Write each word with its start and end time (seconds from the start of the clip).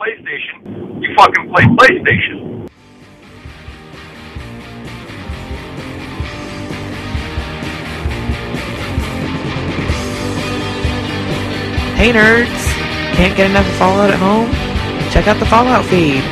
PlayStation, 0.00 1.02
you 1.02 1.14
fucking 1.14 1.52
play 1.52 1.64
PlayStation. 1.76 2.68
Hey 11.96 12.12
nerds! 12.14 12.46
Can't 13.14 13.36
get 13.36 13.50
enough 13.50 13.68
of 13.68 13.74
Fallout 13.74 14.10
at 14.10 14.18
home? 14.18 14.50
Check 15.10 15.28
out 15.28 15.38
the 15.38 15.44
Fallout 15.44 15.84
feed. 15.84 16.24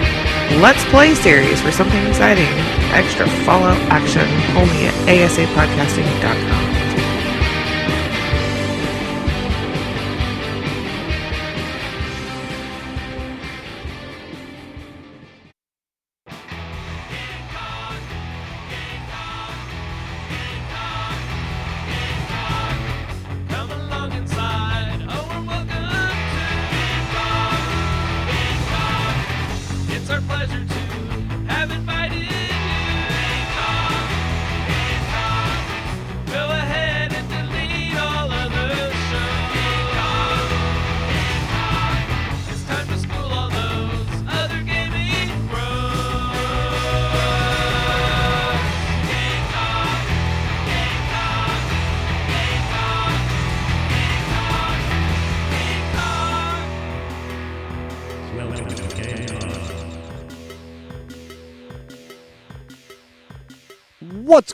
Let's 0.63 0.83
Play 0.87 1.15
series 1.15 1.61
for 1.61 1.71
something 1.71 2.07
exciting. 2.07 2.49
Extra 2.95 3.29
Fallout 3.45 3.77
action 3.91 4.23
only 4.57 4.87
at 4.87 4.95
asapodcasting.com. 5.07 6.78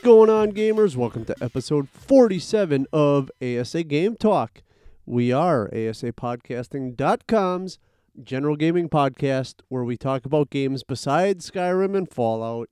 going 0.05 0.29
on, 0.29 0.51
gamers? 0.51 0.95
Welcome 0.95 1.25
to 1.25 1.35
episode 1.41 1.89
47 1.89 2.85
of 2.93 3.31
ASA 3.41 3.83
Game 3.85 4.15
Talk. 4.15 4.61
We 5.03 5.31
are 5.31 5.67
ASAPodcasting.com's 5.69 7.79
general 8.21 8.55
gaming 8.55 8.87
podcast 8.87 9.61
where 9.67 9.83
we 9.83 9.97
talk 9.97 10.23
about 10.23 10.51
games 10.51 10.83
besides 10.83 11.49
Skyrim 11.49 11.97
and 11.97 12.07
Fallout, 12.07 12.69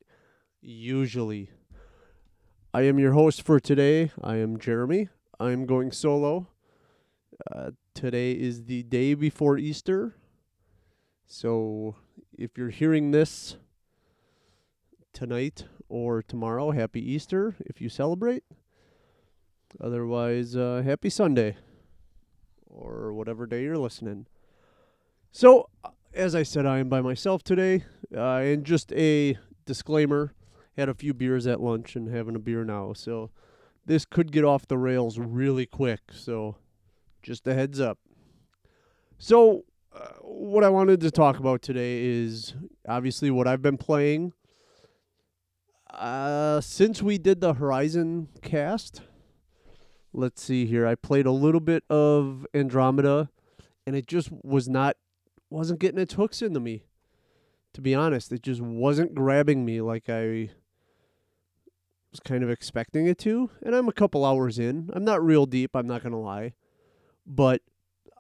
usually. 0.61 1.49
I 2.71 2.83
am 2.83 2.99
your 2.99 3.13
host 3.13 3.41
for 3.41 3.59
today. 3.59 4.11
I 4.23 4.35
am 4.35 4.59
Jeremy. 4.59 5.09
I'm 5.39 5.65
going 5.65 5.91
solo. 5.91 6.49
Uh, 7.51 7.71
today 7.95 8.33
is 8.33 8.65
the 8.65 8.83
day 8.83 9.15
before 9.15 9.57
Easter. 9.57 10.17
So 11.25 11.95
if 12.37 12.59
you're 12.59 12.69
hearing 12.69 13.09
this 13.09 13.57
tonight 15.13 15.65
or 15.89 16.21
tomorrow, 16.21 16.71
happy 16.71 17.01
Easter 17.01 17.55
if 17.59 17.81
you 17.81 17.89
celebrate. 17.89 18.43
Otherwise, 19.81 20.55
uh, 20.55 20.81
happy 20.85 21.09
Sunday 21.09 21.57
or 22.67 23.13
whatever 23.13 23.45
day 23.45 23.63
you're 23.63 23.77
listening. 23.77 24.27
So, 25.31 25.69
uh, 25.83 25.89
as 26.13 26.35
I 26.35 26.43
said, 26.43 26.65
I 26.65 26.79
am 26.79 26.89
by 26.89 27.01
myself 27.01 27.43
today. 27.43 27.83
Uh, 28.15 28.37
and 28.37 28.63
just 28.63 28.91
a 28.93 29.37
disclaimer 29.65 30.33
had 30.77 30.89
a 30.89 30.93
few 30.93 31.13
beers 31.13 31.47
at 31.47 31.61
lunch 31.61 31.95
and 31.95 32.07
having 32.07 32.35
a 32.35 32.39
beer 32.39 32.63
now. 32.63 32.93
So, 32.93 33.31
this 33.85 34.05
could 34.05 34.31
get 34.31 34.43
off 34.43 34.67
the 34.67 34.77
rails 34.77 35.17
really 35.17 35.65
quick. 35.65 36.01
So, 36.11 36.57
just 37.21 37.47
a 37.47 37.53
heads 37.53 37.79
up. 37.79 37.97
So, 39.17 39.63
uh, 39.95 40.07
what 40.21 40.63
I 40.63 40.69
wanted 40.69 41.01
to 41.01 41.11
talk 41.11 41.39
about 41.39 41.61
today 41.61 42.03
is 42.03 42.55
obviously 42.87 43.31
what 43.31 43.47
I've 43.47 43.61
been 43.61 43.77
playing 43.77 44.33
uh, 45.93 46.61
since 46.61 47.01
we 47.01 47.17
did 47.17 47.41
the 47.41 47.53
Horizon 47.53 48.29
cast, 48.41 49.01
let's 50.11 50.41
see 50.41 50.65
here. 50.65 50.85
I 50.87 50.95
played 50.95 51.25
a 51.25 51.31
little 51.31 51.59
bit 51.59 51.83
of 51.89 52.45
Andromeda, 52.53 53.29
and 53.85 53.95
it 53.95 54.07
just 54.07 54.29
was 54.43 54.67
not, 54.67 54.97
wasn't 55.49 55.79
getting 55.79 55.99
its 55.99 56.15
hooks 56.15 56.41
into 56.41 56.59
me. 56.59 56.83
To 57.73 57.81
be 57.81 57.95
honest, 57.95 58.31
it 58.31 58.43
just 58.43 58.61
wasn't 58.61 59.15
grabbing 59.15 59.65
me 59.65 59.81
like 59.81 60.09
I 60.09 60.51
was 62.11 62.19
kind 62.19 62.43
of 62.43 62.49
expecting 62.49 63.07
it 63.07 63.17
to. 63.19 63.49
And 63.63 63.75
I'm 63.75 63.89
a 63.89 63.93
couple 63.93 64.23
hours 64.23 64.59
in. 64.59 64.91
I'm 64.93 65.03
not 65.03 65.25
real 65.25 65.45
deep, 65.47 65.75
I'm 65.75 65.87
not 65.87 66.03
to 66.03 66.15
lie. 66.15 66.53
But 67.25 67.61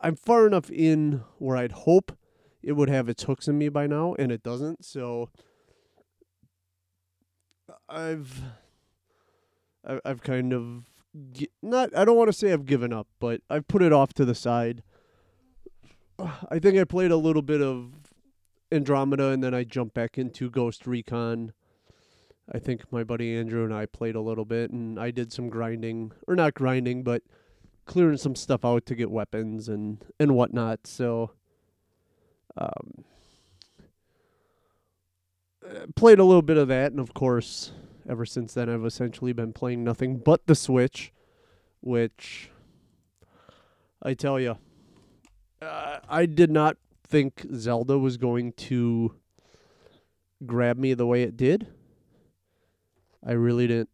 I'm 0.01 0.15
far 0.15 0.47
enough 0.47 0.71
in 0.71 1.23
where 1.37 1.55
I'd 1.55 1.71
hope 1.71 2.17
it 2.63 2.73
would 2.73 2.89
have 2.89 3.09
its 3.09 3.23
hooks 3.23 3.47
in 3.47 3.57
me 3.57 3.69
by 3.69 3.85
now, 3.87 4.15
and 4.17 4.31
it 4.31 4.41
doesn't. 4.41 4.85
So 4.85 5.29
I've 7.93 8.41
I've 9.85 10.21
kind 10.23 10.51
of 10.51 10.83
not 11.61 11.95
I 11.95 12.05
don't 12.05 12.17
want 12.17 12.29
to 12.29 12.33
say 12.33 12.51
I've 12.51 12.65
given 12.65 12.91
up, 12.91 13.07
but 13.19 13.41
I've 13.49 13.67
put 13.67 13.81
it 13.81 13.93
off 13.93 14.13
to 14.13 14.25
the 14.25 14.35
side. 14.35 14.81
I 16.19 16.59
think 16.59 16.77
I 16.77 16.85
played 16.85 17.11
a 17.11 17.17
little 17.17 17.41
bit 17.41 17.61
of 17.61 17.91
Andromeda 18.71 19.29
and 19.29 19.43
then 19.43 19.53
I 19.53 19.63
jumped 19.63 19.93
back 19.93 20.17
into 20.17 20.49
Ghost 20.49 20.87
Recon. 20.87 21.53
I 22.51 22.59
think 22.59 22.91
my 22.91 23.03
buddy 23.03 23.35
Andrew 23.35 23.63
and 23.63 23.73
I 23.73 23.85
played 23.85 24.15
a 24.15 24.21
little 24.21 24.45
bit 24.45 24.71
and 24.71 24.99
I 24.99 25.11
did 25.11 25.31
some 25.31 25.49
grinding 25.49 26.11
or 26.27 26.35
not 26.35 26.55
grinding, 26.55 27.03
but 27.03 27.21
clearing 27.85 28.17
some 28.17 28.35
stuff 28.35 28.65
out 28.65 28.85
to 28.87 28.95
get 28.95 29.11
weapons 29.11 29.69
and 29.69 30.03
and 30.19 30.35
whatnot. 30.35 30.87
So 30.87 31.31
um 32.57 33.05
played 35.95 36.19
a 36.19 36.23
little 36.23 36.41
bit 36.41 36.57
of 36.57 36.67
that, 36.67 36.91
and 36.91 36.99
of 36.99 37.13
course, 37.13 37.71
ever 38.07 38.25
since 38.25 38.53
then, 38.53 38.69
I've 38.69 38.85
essentially 38.85 39.33
been 39.33 39.53
playing 39.53 39.83
nothing 39.83 40.17
but 40.17 40.45
the 40.47 40.55
Switch, 40.55 41.11
which 41.81 42.49
I 44.01 44.13
tell 44.13 44.39
you, 44.39 44.57
uh, 45.61 45.99
I 46.09 46.25
did 46.25 46.51
not 46.51 46.77
think 47.03 47.45
Zelda 47.53 47.97
was 47.97 48.17
going 48.17 48.53
to 48.53 49.13
grab 50.45 50.77
me 50.77 50.93
the 50.93 51.05
way 51.05 51.23
it 51.23 51.37
did. 51.37 51.67
I 53.25 53.31
really 53.33 53.67
didn't 53.67 53.89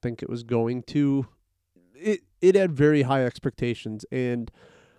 think 0.00 0.22
it 0.22 0.30
was 0.30 0.42
going 0.42 0.82
to. 0.84 1.26
It 1.94 2.20
it 2.40 2.54
had 2.54 2.72
very 2.72 3.02
high 3.02 3.24
expectations, 3.24 4.04
and 4.10 4.50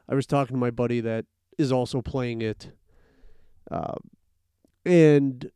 I 0.07 0.15
was 0.15 0.27
talking 0.27 0.55
to 0.55 0.59
my 0.59 0.71
buddy 0.71 1.01
that 1.01 1.25
is 1.57 1.71
also 1.71 2.01
playing 2.01 2.41
it, 2.41 2.71
uh, 3.71 3.95
and 4.85 5.51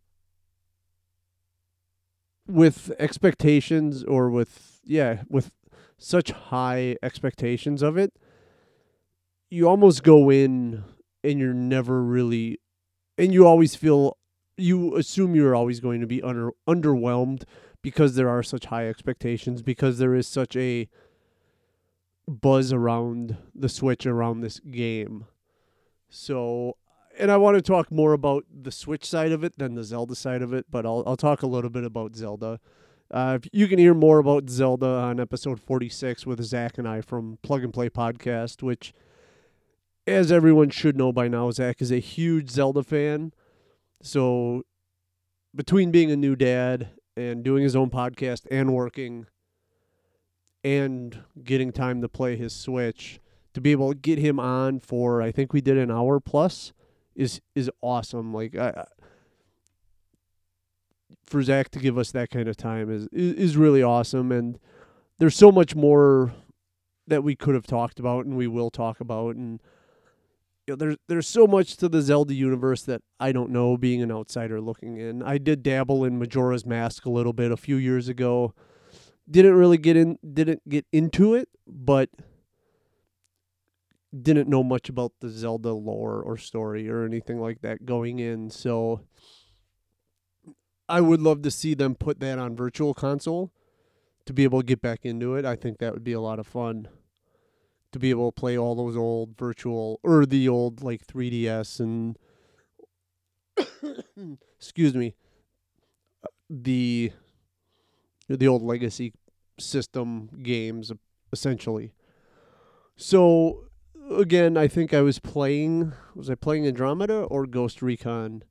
with 2.47 2.91
expectations 2.99 4.03
or 4.03 4.29
with 4.29 4.79
yeah 4.83 5.23
with 5.29 5.51
such 5.97 6.31
high 6.31 6.95
expectations 7.01 7.81
of 7.81 7.97
it 7.97 8.13
you 9.49 9.67
almost 9.67 10.03
go 10.03 10.29
in 10.29 10.83
and 11.23 11.39
you're 11.39 11.53
never 11.53 12.03
really 12.03 12.59
and 13.17 13.33
you 13.33 13.45
always 13.45 13.75
feel 13.75 14.17
you 14.57 14.95
assume 14.95 15.35
you're 15.35 15.55
always 15.55 15.79
going 15.79 16.01
to 16.01 16.07
be 16.07 16.21
under 16.21 16.51
underwhelmed 16.67 17.43
because 17.81 18.15
there 18.15 18.29
are 18.29 18.43
such 18.43 18.65
high 18.65 18.87
expectations 18.87 19.61
because 19.61 19.97
there 19.97 20.15
is 20.15 20.27
such 20.27 20.55
a 20.55 20.89
buzz 22.27 22.73
around 22.73 23.37
the 23.55 23.69
switch 23.69 24.05
around 24.05 24.41
this 24.41 24.59
game. 24.59 25.25
So 26.09 26.77
and 27.17 27.31
I 27.31 27.37
want 27.37 27.55
to 27.55 27.61
talk 27.61 27.91
more 27.91 28.13
about 28.13 28.45
the 28.51 28.71
Switch 28.71 29.05
side 29.05 29.31
of 29.31 29.43
it 29.43 29.57
than 29.57 29.75
the 29.75 29.83
Zelda 29.83 30.15
side 30.15 30.41
of 30.41 30.53
it, 30.53 30.65
but 30.69 30.85
I'll 30.85 31.03
I'll 31.05 31.17
talk 31.17 31.41
a 31.43 31.47
little 31.47 31.69
bit 31.69 31.83
about 31.83 32.15
Zelda. 32.15 32.59
Uh, 33.09 33.39
you 33.53 33.67
can 33.67 33.79
hear 33.79 33.93
more 33.93 34.19
about 34.19 34.49
Zelda 34.49 34.87
on 34.87 35.19
episode 35.19 35.61
46 35.61 36.25
with 36.25 36.43
Zach 36.43 36.77
and 36.77 36.87
I 36.87 37.01
from 37.01 37.37
Plug 37.41 37.63
and 37.63 37.73
Play 37.73 37.89
Podcast, 37.89 38.61
which 38.61 38.93
as 40.05 40.31
everyone 40.31 40.69
should 40.69 40.97
know 40.97 41.11
by 41.11 41.27
now, 41.27 41.49
Zach 41.51 41.81
is 41.81 41.91
a 41.91 41.99
huge 41.99 42.49
Zelda 42.49 42.83
fan. 42.83 43.33
So 44.01 44.63
between 45.55 45.91
being 45.91 46.11
a 46.11 46.17
new 46.17 46.35
dad 46.35 46.89
and 47.15 47.43
doing 47.43 47.63
his 47.63 47.75
own 47.75 47.89
podcast 47.89 48.45
and 48.51 48.73
working 48.73 49.27
and 50.63 51.23
getting 51.43 51.71
time 51.71 52.01
to 52.01 52.09
play 52.09 52.35
his 52.35 52.53
Switch, 52.53 53.19
to 53.53 53.61
be 53.61 53.71
able 53.71 53.93
to 53.93 53.97
get 53.97 54.19
him 54.19 54.39
on 54.39 54.79
for 54.79 55.21
I 55.21 55.31
think 55.31 55.53
we 55.53 55.61
did 55.61 55.77
an 55.77 55.89
hour 55.89 56.19
plus 56.19 56.73
is 57.17 57.41
is 57.55 57.69
awesome. 57.81 58.33
Like 58.33 58.55
I, 58.55 58.85
for 61.25 61.43
Zach 61.43 61.69
to 61.71 61.79
give 61.79 61.97
us 61.97 62.11
that 62.11 62.29
kind 62.29 62.47
of 62.47 62.55
time 62.55 62.89
is, 62.89 63.07
is 63.11 63.33
is 63.33 63.57
really 63.57 63.83
awesome, 63.83 64.31
and 64.31 64.57
there's 65.17 65.35
so 65.35 65.51
much 65.51 65.75
more 65.75 66.33
that 67.07 67.23
we 67.23 67.35
could 67.35 67.55
have 67.55 67.67
talked 67.67 67.99
about 67.99 68.25
and 68.25 68.37
we 68.37 68.47
will 68.47 68.69
talk 68.69 68.99
about, 68.99 69.35
and 69.35 69.61
you 70.67 70.73
know, 70.73 70.75
there's 70.75 70.97
there's 71.07 71.27
so 71.27 71.47
much 71.47 71.75
to 71.77 71.89
the 71.89 72.01
Zelda 72.01 72.33
universe 72.33 72.83
that 72.83 73.01
I 73.19 73.31
don't 73.31 73.49
know. 73.49 73.77
Being 73.77 74.01
an 74.01 74.11
outsider 74.11 74.61
looking 74.61 74.97
in, 74.97 75.23
I 75.23 75.39
did 75.39 75.63
dabble 75.63 76.05
in 76.05 76.19
Majora's 76.19 76.65
Mask 76.65 77.05
a 77.05 77.09
little 77.09 77.33
bit 77.33 77.51
a 77.51 77.57
few 77.57 77.75
years 77.75 78.07
ago. 78.07 78.53
Didn't 79.29 79.55
really 79.55 79.77
get 79.77 79.97
in, 79.97 80.19
didn't 80.33 80.69
get 80.69 80.85
into 80.93 81.33
it, 81.33 81.49
but 81.67 82.09
didn't 84.23 84.49
know 84.49 84.63
much 84.63 84.89
about 84.89 85.13
the 85.19 85.29
Zelda 85.29 85.73
lore 85.73 86.21
or 86.21 86.37
story 86.37 86.89
or 86.89 87.03
anything 87.03 87.39
like 87.39 87.61
that 87.61 87.85
going 87.85 88.19
in. 88.19 88.49
So 88.49 89.01
I 90.89 91.01
would 91.01 91.21
love 91.21 91.41
to 91.43 91.51
see 91.51 91.73
them 91.73 91.95
put 91.95 92.19
that 92.19 92.39
on 92.39 92.55
virtual 92.55 92.93
console 92.93 93.51
to 94.25 94.33
be 94.33 94.43
able 94.43 94.61
to 94.61 94.65
get 94.65 94.81
back 94.81 95.05
into 95.05 95.35
it. 95.35 95.45
I 95.45 95.55
think 95.55 95.79
that 95.79 95.93
would 95.93 96.03
be 96.03 96.13
a 96.13 96.21
lot 96.21 96.39
of 96.39 96.47
fun 96.47 96.87
to 97.91 97.99
be 97.99 98.09
able 98.09 98.31
to 98.31 98.39
play 98.39 98.57
all 98.57 98.75
those 98.75 98.97
old 98.97 99.37
virtual 99.37 99.99
or 100.03 100.25
the 100.25 100.47
old 100.49 100.83
like 100.83 101.05
3DS 101.07 101.79
and 101.79 102.17
excuse 104.59 104.93
me 104.93 105.15
the 106.49 107.11
the 108.29 108.47
old 108.47 108.61
legacy 108.61 109.13
system 109.59 110.29
games 110.43 110.91
essentially. 111.31 111.93
So 112.95 113.65
again, 114.11 114.57
I 114.57 114.67
think 114.67 114.93
I 114.93 115.01
was 115.01 115.19
playing. 115.19 115.93
Was 116.15 116.29
I 116.29 116.35
playing 116.35 116.67
Andromeda 116.67 117.21
or 117.23 117.45
Ghost 117.45 117.81
Recon? 117.81 118.43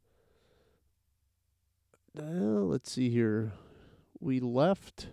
Uh, 2.19 2.63
let's 2.63 2.91
see 2.91 3.11
here. 3.11 3.53
We 4.21 4.41
left. 4.41 5.09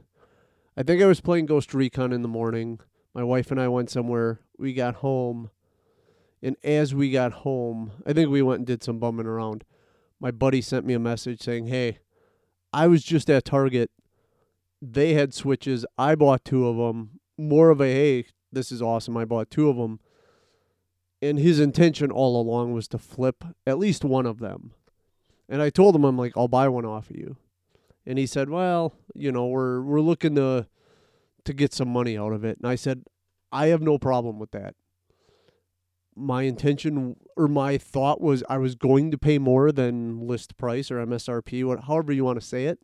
I 0.77 0.83
think 0.83 1.01
I 1.01 1.05
was 1.05 1.21
playing 1.21 1.45
Ghost 1.45 1.73
Recon 1.73 2.13
in 2.13 2.21
the 2.21 2.27
morning. 2.27 2.79
My 3.13 3.23
wife 3.23 3.51
and 3.51 3.59
I 3.59 3.67
went 3.67 3.89
somewhere. 3.89 4.39
We 4.57 4.73
got 4.73 4.95
home. 4.95 5.51
And 6.41 6.55
as 6.63 6.95
we 6.95 7.11
got 7.11 7.31
home, 7.31 7.91
I 8.05 8.13
think 8.13 8.29
we 8.29 8.41
went 8.41 8.59
and 8.59 8.67
did 8.67 8.83
some 8.83 8.99
bumming 8.99 9.27
around. 9.27 9.63
My 10.19 10.31
buddy 10.31 10.61
sent 10.61 10.85
me 10.85 10.93
a 10.93 10.99
message 10.99 11.41
saying, 11.41 11.67
Hey, 11.67 11.99
I 12.71 12.87
was 12.87 13.03
just 13.03 13.29
at 13.29 13.45
Target. 13.45 13.91
They 14.81 15.13
had 15.13 15.33
switches. 15.33 15.85
I 15.97 16.15
bought 16.15 16.43
two 16.43 16.67
of 16.67 16.77
them. 16.77 17.19
More 17.37 17.69
of 17.69 17.81
a, 17.81 17.85
hey, 17.85 18.25
this 18.51 18.71
is 18.71 18.81
awesome. 18.81 19.15
I 19.15 19.25
bought 19.25 19.49
two 19.49 19.69
of 19.69 19.77
them 19.77 19.99
and 21.23 21.39
his 21.39 21.59
intention 21.59 22.11
all 22.11 22.39
along 22.39 22.73
was 22.73 22.87
to 22.89 22.97
flip 22.97 23.45
at 23.65 23.79
least 23.79 24.03
one 24.03 24.25
of 24.25 24.39
them. 24.39 24.73
And 25.47 25.61
I 25.61 25.69
told 25.69 25.95
him 25.95 26.03
I'm 26.03 26.17
like 26.17 26.33
I'll 26.35 26.47
buy 26.47 26.67
one 26.67 26.85
off 26.85 27.09
of 27.09 27.15
you. 27.15 27.37
And 28.05 28.19
he 28.19 28.25
said, 28.25 28.49
"Well, 28.49 28.93
you 29.15 29.31
know, 29.31 29.47
we're 29.47 29.81
we're 29.81 30.01
looking 30.01 30.35
to 30.35 30.67
to 31.45 31.53
get 31.53 31.73
some 31.73 31.87
money 31.87 32.17
out 32.17 32.33
of 32.33 32.43
it." 32.43 32.57
And 32.57 32.67
I 32.67 32.75
said, 32.75 33.03
"I 33.51 33.67
have 33.67 33.81
no 33.81 33.97
problem 33.97 34.39
with 34.39 34.51
that." 34.51 34.75
My 36.15 36.43
intention 36.43 37.15
or 37.37 37.47
my 37.47 37.77
thought 37.77 38.21
was 38.21 38.43
I 38.49 38.57
was 38.57 38.75
going 38.75 39.09
to 39.11 39.17
pay 39.17 39.39
more 39.39 39.71
than 39.71 40.27
list 40.27 40.57
price 40.57 40.91
or 40.91 40.99
MSRP, 40.99 41.63
what 41.63 41.85
however 41.85 42.11
you 42.11 42.25
want 42.25 42.39
to 42.39 42.45
say 42.45 42.65
it. 42.65 42.79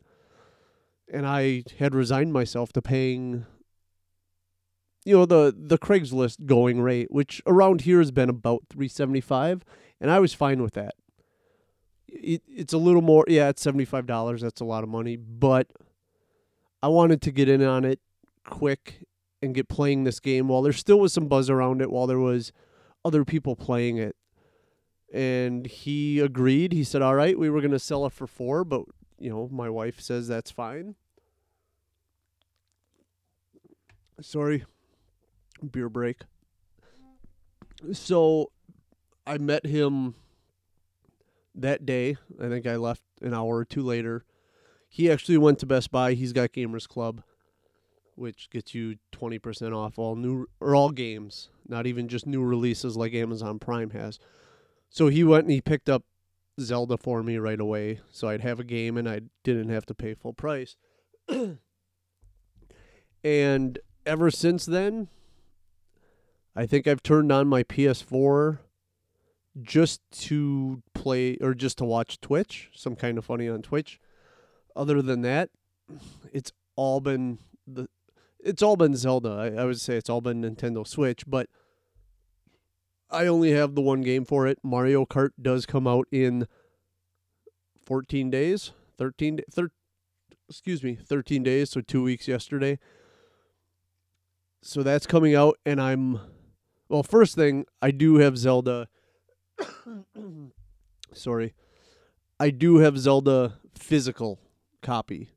And 1.12 1.26
I 1.26 1.64
had 1.78 1.94
resigned 1.94 2.32
myself 2.32 2.72
to 2.72 2.82
paying 2.82 3.44
you 5.04 5.16
know 5.16 5.26
the 5.26 5.54
the 5.56 5.78
Craigslist 5.78 6.46
going 6.46 6.80
rate, 6.80 7.10
which 7.10 7.42
around 7.46 7.82
here 7.82 7.98
has 7.98 8.10
been 8.10 8.28
about 8.28 8.64
three 8.68 8.88
seventy 8.88 9.20
five, 9.20 9.64
and 10.00 10.10
I 10.10 10.18
was 10.18 10.34
fine 10.34 10.62
with 10.62 10.74
that. 10.74 10.94
It, 12.08 12.42
it's 12.46 12.72
a 12.72 12.78
little 12.78 13.02
more, 13.02 13.24
yeah, 13.28 13.48
it's 13.48 13.62
seventy 13.62 13.84
five 13.84 14.06
dollars. 14.06 14.42
That's 14.42 14.60
a 14.60 14.64
lot 14.64 14.82
of 14.82 14.90
money, 14.90 15.16
but 15.16 15.68
I 16.82 16.88
wanted 16.88 17.22
to 17.22 17.30
get 17.30 17.48
in 17.48 17.62
on 17.62 17.84
it 17.84 18.00
quick 18.44 19.04
and 19.42 19.54
get 19.54 19.68
playing 19.68 20.04
this 20.04 20.20
game 20.20 20.48
while 20.48 20.62
there 20.62 20.72
still 20.72 21.00
was 21.00 21.12
some 21.12 21.28
buzz 21.28 21.48
around 21.48 21.80
it, 21.80 21.90
while 21.90 22.06
there 22.06 22.18
was 22.18 22.52
other 23.04 23.24
people 23.24 23.56
playing 23.56 23.96
it. 23.96 24.16
And 25.12 25.66
he 25.66 26.20
agreed. 26.20 26.72
He 26.72 26.84
said, 26.84 27.02
"All 27.02 27.14
right, 27.14 27.38
we 27.38 27.50
were 27.50 27.60
going 27.60 27.72
to 27.72 27.78
sell 27.78 28.06
it 28.06 28.12
for 28.12 28.26
four, 28.26 28.64
but 28.64 28.82
you 29.18 29.30
know, 29.30 29.48
my 29.50 29.68
wife 29.68 30.00
says 30.00 30.28
that's 30.28 30.50
fine." 30.50 30.94
Sorry, 34.20 34.64
beer 35.68 35.88
break. 35.88 36.22
So 37.92 38.50
I 39.26 39.38
met 39.38 39.66
him 39.66 40.14
that 41.54 41.86
day. 41.86 42.16
I 42.40 42.48
think 42.48 42.66
I 42.66 42.76
left 42.76 43.02
an 43.22 43.34
hour 43.34 43.56
or 43.56 43.64
two 43.64 43.82
later. 43.82 44.24
He 44.88 45.10
actually 45.10 45.38
went 45.38 45.58
to 45.60 45.66
Best 45.66 45.90
Buy. 45.90 46.14
He's 46.14 46.32
got 46.32 46.52
Gamers 46.52 46.88
Club, 46.88 47.22
which 48.16 48.50
gets 48.50 48.74
you 48.74 48.96
20% 49.12 49.74
off 49.76 49.98
all 49.98 50.16
new 50.16 50.46
or 50.60 50.74
all 50.74 50.90
games, 50.90 51.48
not 51.68 51.86
even 51.86 52.08
just 52.08 52.26
new 52.26 52.42
releases 52.42 52.96
like 52.96 53.14
Amazon 53.14 53.58
Prime 53.58 53.90
has. 53.90 54.18
So 54.88 55.06
he 55.06 55.22
went 55.22 55.44
and 55.44 55.52
he 55.52 55.60
picked 55.60 55.88
up 55.88 56.02
Zelda 56.60 56.96
for 56.96 57.22
me 57.22 57.38
right 57.38 57.60
away 57.60 58.00
so 58.10 58.28
I'd 58.28 58.40
have 58.40 58.60
a 58.60 58.64
game 58.64 58.96
and 58.96 59.08
I 59.08 59.22
didn't 59.44 59.68
have 59.70 59.86
to 59.86 59.94
pay 59.94 60.14
full 60.14 60.32
price. 60.32 60.76
and 63.24 63.78
ever 64.04 64.30
since 64.30 64.66
then, 64.66 65.08
I 66.60 66.66
think 66.66 66.86
I've 66.86 67.02
turned 67.02 67.32
on 67.32 67.48
my 67.48 67.62
PS4 67.62 68.58
just 69.62 70.02
to 70.24 70.82
play 70.92 71.38
or 71.40 71.54
just 71.54 71.78
to 71.78 71.86
watch 71.86 72.20
Twitch, 72.20 72.68
some 72.74 72.96
Kinda 72.96 73.22
Funny 73.22 73.48
on 73.48 73.62
Twitch. 73.62 73.98
Other 74.76 75.00
than 75.00 75.22
that, 75.22 75.48
it's 76.34 76.52
all 76.76 77.00
been 77.00 77.38
the 77.66 77.88
it's 78.38 78.62
all 78.62 78.76
been 78.76 78.94
Zelda. 78.94 79.30
I, 79.30 79.62
I 79.62 79.64
would 79.64 79.80
say 79.80 79.96
it's 79.96 80.10
all 80.10 80.20
been 80.20 80.42
Nintendo 80.42 80.86
Switch, 80.86 81.24
but 81.26 81.48
I 83.08 83.26
only 83.26 83.52
have 83.52 83.74
the 83.74 83.80
one 83.80 84.02
game 84.02 84.26
for 84.26 84.46
it. 84.46 84.58
Mario 84.62 85.06
Kart 85.06 85.30
does 85.40 85.64
come 85.64 85.86
out 85.86 86.08
in 86.12 86.46
14 87.86 88.28
days, 88.28 88.72
13 88.98 89.40
thir- 89.50 89.72
excuse 90.50 90.82
me, 90.82 90.94
13 90.94 91.42
days, 91.42 91.70
so 91.70 91.80
2 91.80 92.02
weeks 92.02 92.28
yesterday. 92.28 92.78
So 94.60 94.82
that's 94.82 95.06
coming 95.06 95.34
out 95.34 95.58
and 95.64 95.80
I'm 95.80 96.20
well, 96.90 97.02
first 97.02 97.34
thing, 97.34 97.64
I 97.80 97.90
do 97.90 98.16
have 98.16 98.36
Zelda 98.36 98.88
Sorry. 101.12 101.54
I 102.38 102.50
do 102.50 102.78
have 102.78 102.98
Zelda 102.98 103.58
physical 103.74 104.40
copy. 104.82 105.30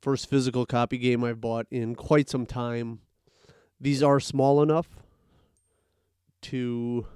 First 0.00 0.28
physical 0.28 0.66
copy 0.66 0.98
game 0.98 1.24
I've 1.24 1.40
bought 1.40 1.66
in 1.70 1.94
quite 1.94 2.28
some 2.28 2.46
time. 2.46 3.00
These 3.80 4.02
are 4.02 4.20
small 4.20 4.62
enough 4.62 4.88
to 6.42 7.06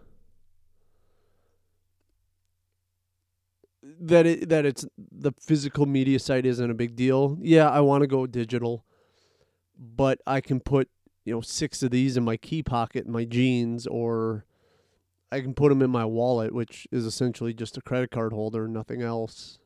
that 3.83 4.27
it 4.27 4.49
that 4.49 4.67
it's 4.67 4.87
the 4.97 5.33
physical 5.41 5.87
media 5.87 6.19
site 6.19 6.47
isn't 6.47 6.71
a 6.71 6.75
big 6.75 6.97
deal. 6.97 7.39
Yeah, 7.41 7.71
I 7.71 7.81
want 7.81 8.03
to 8.03 8.07
go 8.07 8.27
digital, 8.27 8.85
but 9.79 10.21
I 10.27 10.41
can 10.41 10.61
put 10.61 10.89
you 11.25 11.35
know 11.35 11.41
six 11.41 11.83
of 11.83 11.91
these 11.91 12.17
in 12.17 12.25
my 12.25 12.37
key 12.37 12.63
pocket 12.63 13.07
in 13.07 13.13
my 13.13 13.25
jeans, 13.25 13.87
or 13.87 14.45
I 15.33 15.41
can 15.41 15.55
put 15.55 15.71
them 15.71 15.83
in 15.83 15.91
my 15.91 16.05
wallet, 16.05 16.55
which 16.55 16.87
is 16.93 17.07
essentially 17.07 17.55
just 17.55 17.77
a 17.77 17.83
credit 17.83 18.11
card 18.11 18.33
holder, 18.33 18.69
nothing 18.69 19.03
else. 19.03 19.59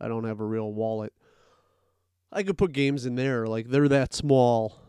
I 0.00 0.08
don't 0.08 0.24
have 0.24 0.40
a 0.40 0.44
real 0.44 0.72
wallet. 0.72 1.12
I 2.32 2.42
could 2.42 2.58
put 2.58 2.72
games 2.72 3.04
in 3.04 3.14
there, 3.14 3.46
like 3.46 3.68
they're 3.68 3.88
that 3.88 4.14
small, 4.14 4.80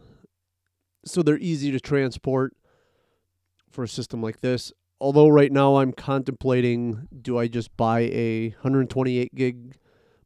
so 1.06 1.22
they're 1.22 1.38
easy 1.38 1.72
to 1.72 1.80
transport 1.80 2.56
for 3.70 3.84
a 3.84 3.88
system 3.88 4.22
like 4.22 4.40
this. 4.40 4.72
Although 5.02 5.28
right 5.28 5.52
now 5.52 5.78
I'm 5.78 5.92
contemplating 5.92 7.10
do 7.22 7.38
I 7.38 7.48
just 7.48 7.76
buy 7.76 8.02
a 8.02 8.50
128 8.50 9.36
gig 9.36 9.76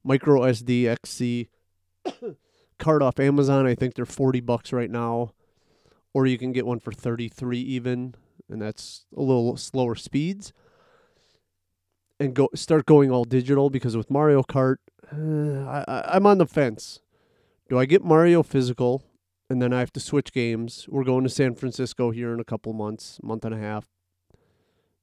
micro 0.03 0.41
SD 0.41 0.87
XC 0.87 1.49
card 2.77 3.01
off 3.01 3.19
Amazon? 3.19 3.65
I 3.65 3.73
think 3.73 3.95
they're 3.95 4.05
40 4.05 4.41
bucks 4.41 4.71
right 4.71 4.91
now. 4.91 5.31
Or 6.17 6.25
you 6.25 6.39
can 6.39 6.51
get 6.51 6.65
one 6.65 6.79
for 6.79 6.91
33 6.91 7.59
even, 7.59 8.15
and 8.49 8.59
that's 8.59 9.05
a 9.15 9.21
little 9.21 9.55
slower 9.55 9.93
speeds. 9.93 10.51
And 12.19 12.33
go 12.33 12.49
start 12.55 12.87
going 12.87 13.11
all 13.11 13.23
digital 13.23 13.69
because 13.69 13.95
with 13.95 14.09
Mario 14.09 14.41
Kart, 14.41 14.77
uh, 15.13 15.83
I, 15.87 16.15
I'm 16.15 16.25
on 16.25 16.39
the 16.39 16.47
fence. 16.47 17.01
Do 17.69 17.77
I 17.77 17.85
get 17.85 18.03
Mario 18.03 18.41
physical 18.41 19.03
and 19.47 19.61
then 19.61 19.71
I 19.73 19.79
have 19.79 19.93
to 19.93 19.99
switch 19.99 20.33
games? 20.33 20.87
We're 20.89 21.03
going 21.03 21.23
to 21.23 21.29
San 21.29 21.53
Francisco 21.53 22.09
here 22.09 22.33
in 22.33 22.39
a 22.39 22.43
couple 22.43 22.73
months, 22.73 23.19
month 23.21 23.45
and 23.45 23.53
a 23.53 23.59
half 23.59 23.87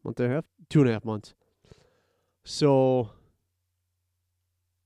month 0.04 0.18
and 0.18 0.33
a 0.33 0.35
half, 0.35 0.44
two 0.68 0.80
and 0.80 0.90
a 0.90 0.92
half 0.92 1.04
months. 1.04 1.35
So, 2.44 3.11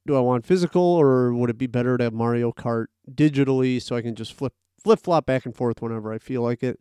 do 0.06 0.14
I 0.14 0.20
want 0.20 0.46
physical, 0.46 0.82
or 0.82 1.32
would 1.32 1.48
it 1.48 1.56
be 1.56 1.66
better 1.66 1.96
to 1.96 2.04
have 2.04 2.12
Mario 2.12 2.52
Kart 2.52 2.86
digitally 3.10 3.80
so 3.80 3.96
I 3.96 4.02
can 4.02 4.14
just 4.14 4.34
flip 4.34 4.52
flip 4.82 5.00
flop 5.00 5.26
back 5.26 5.44
and 5.44 5.54
forth 5.54 5.82
whenever 5.82 6.12
I 6.12 6.18
feel 6.18 6.42
like 6.42 6.62
it? 6.62 6.80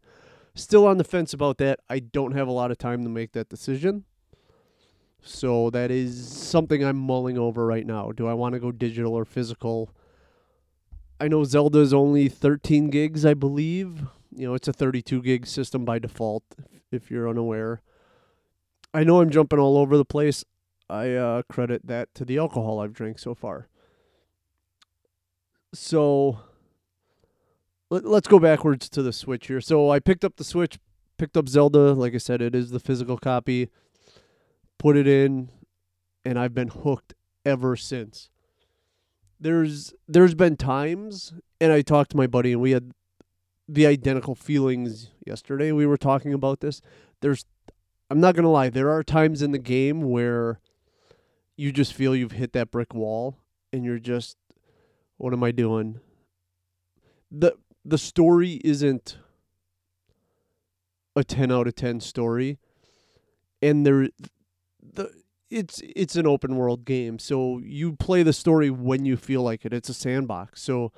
Still 0.56 0.88
on 0.88 0.98
the 0.98 1.04
fence 1.04 1.34
about 1.34 1.58
that. 1.60 1.80
I 1.90 2.00
don't 2.00 2.32
have 2.32 2.48
a 2.48 2.52
lot 2.52 2.72
of 2.72 2.78
time 2.78 3.04
to 3.04 3.10
make 3.10 3.34
that 3.34 3.50
decision. 3.50 4.06
So 5.22 5.70
that 5.72 5.92
is 5.92 6.28
something 6.28 6.84
I'm 6.84 6.98
mulling 6.98 7.38
over 7.38 7.66
right 7.66 7.86
now. 7.86 8.12
Do 8.12 8.28
I 8.28 8.34
want 8.34 8.54
to 8.54 8.60
go 8.60 8.72
digital 8.72 9.14
or 9.14 9.26
physical? 9.26 9.92
I 11.20 11.28
know 11.28 11.44
Zelda 11.44 11.80
is 11.80 11.94
only 11.94 12.30
13 12.30 12.90
gigs, 12.90 13.26
I 13.26 13.34
believe. 13.34 14.04
You 14.36 14.48
know, 14.48 14.54
it's 14.54 14.68
a 14.68 14.74
32 14.74 15.22
gig 15.22 15.48
system 15.48 15.84
by 15.84 16.00
default, 16.00 16.44
if 16.92 17.12
you're 17.12 17.30
unaware. 17.30 17.82
I 18.94 19.04
know 19.04 19.22
I'm 19.22 19.30
jumping 19.30 19.60
all 19.60 19.78
over 19.78 19.98
the 19.98 20.06
place. 20.06 20.46
I 20.90 21.14
uh, 21.14 21.42
credit 21.50 21.86
that 21.88 22.14
to 22.16 22.26
the 22.26 22.38
alcohol 22.38 22.80
I've 22.80 22.94
drank 22.94 23.20
so 23.20 23.36
far. 23.36 23.68
So 25.74 26.40
let, 27.90 28.06
let's 28.06 28.28
go 28.28 28.40
backwards 28.40 28.90
to 28.90 29.02
the 29.02 29.14
Switch 29.14 29.48
here. 29.48 29.62
So 29.62 29.90
I 29.90 30.00
picked 30.00 30.26
up 30.26 30.38
the 30.38 30.44
Switch, 30.44 30.80
picked 31.18 31.38
up 31.38 31.50
Zelda. 31.50 31.94
Like 31.94 32.14
I 32.14 32.18
said, 32.18 32.42
it 32.42 32.56
is 32.56 32.72
the 32.72 32.80
physical 32.80 33.18
copy. 33.18 33.70
Put 34.78 34.98
it 34.98 35.08
in, 35.08 35.50
and 36.24 36.38
I've 36.38 36.54
been 36.54 36.68
hooked 36.70 37.14
ever 37.46 37.76
since. 37.76 38.30
There's 39.40 39.94
there's 40.08 40.36
been 40.36 40.58
times, 40.58 41.34
and 41.62 41.72
I 41.72 41.82
talked 41.82 42.12
to 42.12 42.18
my 42.18 42.28
buddy, 42.28 42.54
and 42.54 42.62
we 42.62 42.72
had 42.72 42.92
the 43.68 43.86
identical 43.86 44.36
feelings 44.36 45.12
yesterday. 45.26 45.72
We 45.72 45.86
were 45.86 45.98
talking 45.98 46.34
about 46.34 46.60
this. 46.60 46.82
There's, 47.22 47.46
I'm 48.10 48.20
not 48.20 48.36
gonna 48.36 48.52
lie, 48.52 48.70
there 48.70 48.90
are 48.92 49.04
times 49.04 49.42
in 49.42 49.52
the 49.52 49.60
game 49.60 50.02
where 50.02 50.60
you 51.56 51.72
just 51.72 51.94
feel 51.94 52.16
you've 52.16 52.32
hit 52.34 52.54
that 52.54 52.72
brick 52.72 52.94
wall, 52.94 53.38
and 53.74 53.84
you're 53.84 54.00
just, 54.00 54.38
what 55.18 55.34
am 55.34 55.44
I 55.44 55.52
doing? 55.52 56.00
the 57.32 57.54
The 57.88 57.98
story 57.98 58.60
isn't 58.66 59.18
a 61.16 61.24
ten 61.24 61.52
out 61.52 61.68
of 61.68 61.76
ten 61.76 62.02
story, 62.02 62.60
and 63.62 63.86
there, 63.86 64.10
the 64.82 65.10
it's 65.50 65.82
it's 65.96 66.18
an 66.18 66.28
open 66.28 66.58
world 66.58 66.84
game, 66.84 67.18
so 67.18 67.60
you 67.60 67.96
play 67.96 68.24
the 68.24 68.34
story 68.34 68.70
when 68.70 69.06
you 69.06 69.16
feel 69.16 69.42
like 69.42 69.66
it. 69.66 69.72
It's 69.72 69.88
a 69.88 69.94
sandbox, 69.94 70.62
so 70.62 70.92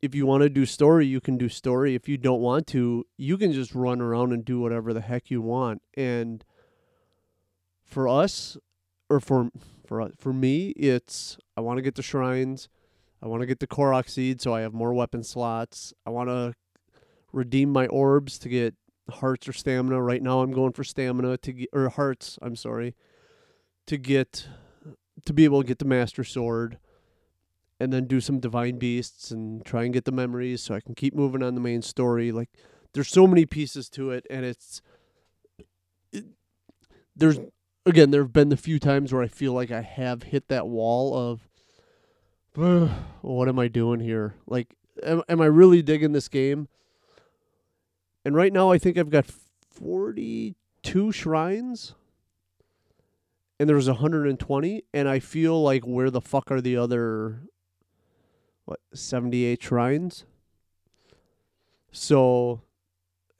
if 0.00 0.14
you 0.14 0.24
want 0.24 0.42
to 0.42 0.48
do 0.48 0.66
story, 0.66 1.06
you 1.06 1.20
can 1.20 1.36
do 1.36 1.48
story. 1.48 1.94
If 1.94 2.08
you 2.08 2.16
don't 2.16 2.40
want 2.40 2.66
to, 2.68 3.06
you 3.16 3.36
can 3.36 3.52
just 3.52 3.74
run 3.74 4.00
around 4.00 4.32
and 4.32 4.44
do 4.44 4.60
whatever 4.60 4.92
the 4.92 5.00
heck 5.00 5.30
you 5.30 5.40
want. 5.40 5.82
And 5.94 6.44
for 7.82 8.06
us, 8.06 8.56
or 9.10 9.18
for 9.18 9.50
for 9.84 10.10
for 10.16 10.32
me, 10.32 10.68
it's 10.76 11.38
I 11.56 11.60
want 11.60 11.78
to 11.78 11.82
get 11.82 11.96
the 11.96 12.02
shrines. 12.02 12.68
I 13.24 13.26
want 13.26 13.40
to 13.40 13.46
get 13.46 13.58
the 13.58 13.66
Korok 13.66 14.10
seed 14.10 14.42
so 14.42 14.54
I 14.54 14.60
have 14.60 14.74
more 14.74 14.92
weapon 14.92 15.24
slots. 15.24 15.94
I 16.04 16.10
want 16.10 16.28
to 16.28 16.54
redeem 17.32 17.70
my 17.70 17.86
orbs 17.86 18.38
to 18.40 18.50
get 18.50 18.74
hearts 19.10 19.48
or 19.48 19.54
stamina. 19.54 20.02
Right 20.02 20.22
now, 20.22 20.40
I'm 20.40 20.52
going 20.52 20.72
for 20.72 20.84
stamina 20.84 21.38
to 21.38 21.52
get 21.52 21.70
or 21.72 21.88
hearts. 21.88 22.38
I'm 22.42 22.54
sorry, 22.54 22.94
to 23.86 23.96
get 23.96 24.46
to 25.24 25.32
be 25.32 25.44
able 25.44 25.62
to 25.62 25.66
get 25.66 25.78
the 25.78 25.86
master 25.86 26.22
sword 26.22 26.78
and 27.80 27.92
then 27.92 28.06
do 28.06 28.20
some 28.20 28.40
divine 28.40 28.78
beasts 28.78 29.30
and 29.30 29.64
try 29.64 29.84
and 29.84 29.94
get 29.94 30.04
the 30.04 30.12
memories 30.12 30.62
so 30.62 30.74
I 30.74 30.80
can 30.80 30.94
keep 30.94 31.14
moving 31.14 31.42
on 31.42 31.54
the 31.54 31.60
main 31.62 31.80
story. 31.80 32.30
Like 32.30 32.50
there's 32.92 33.08
so 33.08 33.26
many 33.26 33.46
pieces 33.46 33.88
to 33.90 34.10
it 34.10 34.26
and 34.28 34.44
it's 34.44 34.82
it, 36.12 36.26
there's 37.16 37.38
again 37.86 38.10
there've 38.10 38.32
been 38.32 38.50
the 38.50 38.56
few 38.58 38.78
times 38.78 39.14
where 39.14 39.22
I 39.22 39.28
feel 39.28 39.54
like 39.54 39.70
I 39.70 39.80
have 39.80 40.24
hit 40.24 40.48
that 40.48 40.68
wall 40.68 41.16
of 41.16 41.40
"Ugh, 41.40 41.53
what 42.56 43.48
am 43.48 43.58
I 43.58 43.68
doing 43.68 44.00
here? 44.00 44.36
Like 44.46 44.76
am, 45.02 45.22
am 45.28 45.40
I 45.40 45.46
really 45.46 45.82
digging 45.82 46.12
this 46.12 46.28
game? 46.28 46.68
And 48.24 48.36
right 48.36 48.52
now 48.52 48.70
I 48.70 48.78
think 48.78 48.96
I've 48.96 49.10
got 49.10 49.26
42 49.70 51.12
shrines 51.12 51.94
and 53.58 53.68
there's 53.68 53.88
120 53.88 54.84
and 54.92 55.08
I 55.08 55.18
feel 55.18 55.60
like 55.62 55.82
where 55.84 56.10
the 56.10 56.20
fuck 56.20 56.50
are 56.50 56.60
the 56.60 56.76
other 56.76 57.42
what 58.64 58.80
78 58.94 59.62
shrines 59.62 60.24
so 61.90 62.62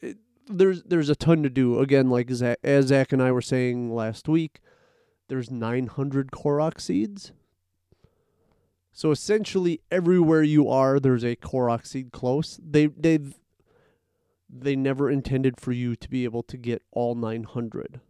it, 0.00 0.18
there's 0.46 0.82
there's 0.82 1.08
a 1.08 1.16
ton 1.16 1.42
to 1.42 1.48
do 1.48 1.78
again 1.78 2.10
like 2.10 2.30
Zach, 2.30 2.58
as 2.62 2.88
Zach 2.88 3.12
and 3.12 3.22
I 3.22 3.32
were 3.32 3.42
saying 3.42 3.94
last 3.94 4.28
week 4.28 4.60
there's 5.28 5.50
900 5.50 6.30
Korok 6.30 6.80
seeds 6.80 7.32
so 8.94 9.10
essentially 9.10 9.80
everywhere 9.90 10.42
you 10.42 10.70
are 10.70 10.98
there's 10.98 11.24
a 11.24 11.36
Korok 11.36 11.86
seed 11.86 12.12
close 12.12 12.58
they 12.62 12.86
they 12.86 13.18
they 14.48 14.74
never 14.74 15.10
intended 15.10 15.60
for 15.60 15.72
you 15.72 15.94
to 15.96 16.08
be 16.08 16.24
able 16.24 16.42
to 16.44 16.56
get 16.56 16.82
all 16.92 17.14
900 17.14 18.00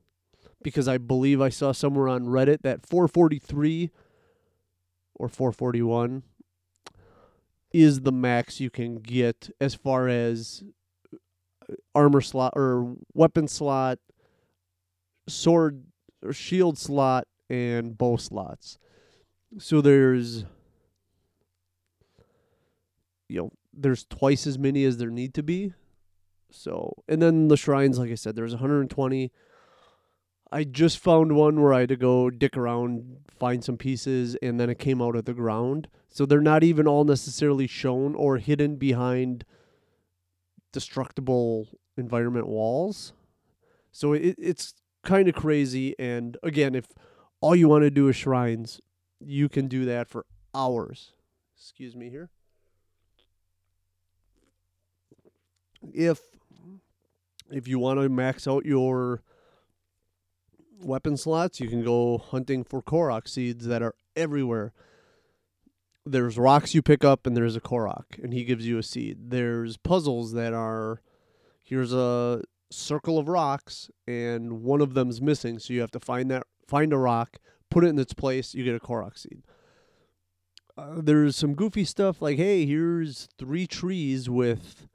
because 0.62 0.87
I 0.88 0.99
believe 0.99 1.41
I 1.41 1.49
saw 1.49 1.73
somewhere 1.73 2.09
on 2.09 2.26
Reddit 2.26 2.62
that 2.62 2.87
443 2.87 3.91
or 5.14 5.29
441 5.29 6.23
is 7.73 8.00
the 8.00 8.12
max 8.12 8.61
you 8.61 8.71
can 8.71 8.97
get 8.97 9.50
as 9.61 9.75
far 9.75 10.09
as 10.09 10.62
uh, 11.12 11.75
armor 11.95 12.21
slot 12.21 12.53
or 12.55 12.97
weapon 13.12 13.49
slot, 13.49 13.99
sword 15.29 15.83
or 16.23 16.33
shield 16.33 16.79
slot, 16.79 17.26
and 17.50 17.99
bow 17.99 18.17
slots. 18.17 18.79
So 19.59 19.81
there's, 19.81 20.45
you 23.28 23.40
know, 23.40 23.50
there's 23.73 24.04
twice 24.04 24.47
as 24.47 24.59
many 24.59 24.85
as 24.85 24.99
there 24.99 25.11
need 25.11 25.35
to 25.35 25.43
be. 25.43 25.75
So, 26.50 26.95
and 27.09 27.21
then 27.21 27.49
the 27.49 27.57
shrines, 27.57 27.99
like 27.99 28.11
I 28.11 28.14
said, 28.14 28.37
there's 28.37 28.52
120. 28.52 29.33
I 30.52 30.64
just 30.64 30.99
found 30.99 31.35
one 31.35 31.61
where 31.61 31.75
I 31.75 31.81
had 31.81 31.88
to 31.88 31.97
go 31.97 32.31
dick 32.31 32.57
around, 32.57 33.16
find 33.38 33.64
some 33.64 33.76
pieces, 33.76 34.37
and 34.37 34.61
then 34.61 34.71
it 34.71 34.78
came 34.78 35.02
out 35.02 35.16
of 35.16 35.25
the 35.25 35.35
ground. 35.35 35.88
So 36.11 36.26
they're 36.26 36.40
not 36.40 36.62
even 36.62 36.87
all 36.87 37.04
necessarily 37.04 37.66
shown 37.66 38.14
or 38.14 38.38
hidden 38.38 38.76
behind 38.76 39.45
destructible 40.73 41.69
environment 41.97 42.47
walls. 42.47 43.12
So 43.90 44.12
it, 44.12 44.37
it's 44.38 44.75
kind 45.02 45.28
of 45.28 45.35
crazy. 45.35 45.95
And 45.99 46.37
again, 46.43 46.76
if 46.76 46.87
all 47.40 47.57
you 47.57 47.69
want 47.69 47.83
to 47.83 47.90
do 47.90 48.09
is 48.09 48.16
shrines, 48.16 48.81
you 49.21 49.49
can 49.49 49.66
do 49.66 49.85
that 49.87 50.09
for 50.09 50.25
hours. 50.54 51.12
Excuse 51.57 51.97
me 51.97 52.11
here. 52.11 52.31
If 55.93 56.21
if 57.50 57.69
you 57.69 57.79
want 57.79 58.00
to 58.00 58.09
max 58.09 58.49
out 58.49 58.64
your 58.64 59.23
weapon 60.81 61.17
slots, 61.17 61.61
you 61.61 61.69
can 61.69 61.85
go 61.85 62.19
hunting 62.19 62.64
for 62.64 62.83
Korok 62.83 63.29
seeds 63.29 63.67
that 63.67 63.83
are 63.83 63.95
everywhere. 64.17 64.73
There's 66.07 66.37
rocks 66.37 66.75
you 66.75 66.83
pick 66.83 67.05
up, 67.05 67.26
and 67.26 67.37
there's 67.37 67.57
a 67.57 67.61
Korok, 67.61 68.23
and 68.23 68.33
he 68.33 68.45
gives 68.45 68.67
you 68.67 68.79
a 68.79 68.83
seed. 68.83 69.31
There's 69.31 69.76
puzzles 69.76 70.33
that 70.33 70.53
are 70.53 71.00
here's 71.62 71.93
a 71.93 72.43
circle 72.71 73.19
of 73.19 73.29
rocks, 73.29 73.91
and 74.07 74.62
one 74.62 74.81
of 74.81 74.95
them's 74.95 75.23
missing, 75.23 75.59
so 75.59 75.73
you 75.73 75.81
have 75.81 75.91
to 75.93 76.00
find 76.00 76.31
that 76.31 76.45
find 76.67 76.93
a 76.93 76.99
rock, 76.99 77.38
put 77.71 77.85
it 77.85 77.88
in 77.88 77.99
its 77.99 78.14
place, 78.14 78.55
you 78.55 78.64
get 78.64 78.75
a 78.75 78.81
Korok 78.81 79.19
seed. 79.19 79.43
Uh, 80.76 80.97
there's 80.97 81.37
some 81.37 81.55
goofy 81.55 81.85
stuff 81.85 82.21
like, 82.21 82.37
hey, 82.37 82.67
here's 82.67 83.29
three 83.38 83.67
trees 83.67 84.29
with 84.29 84.88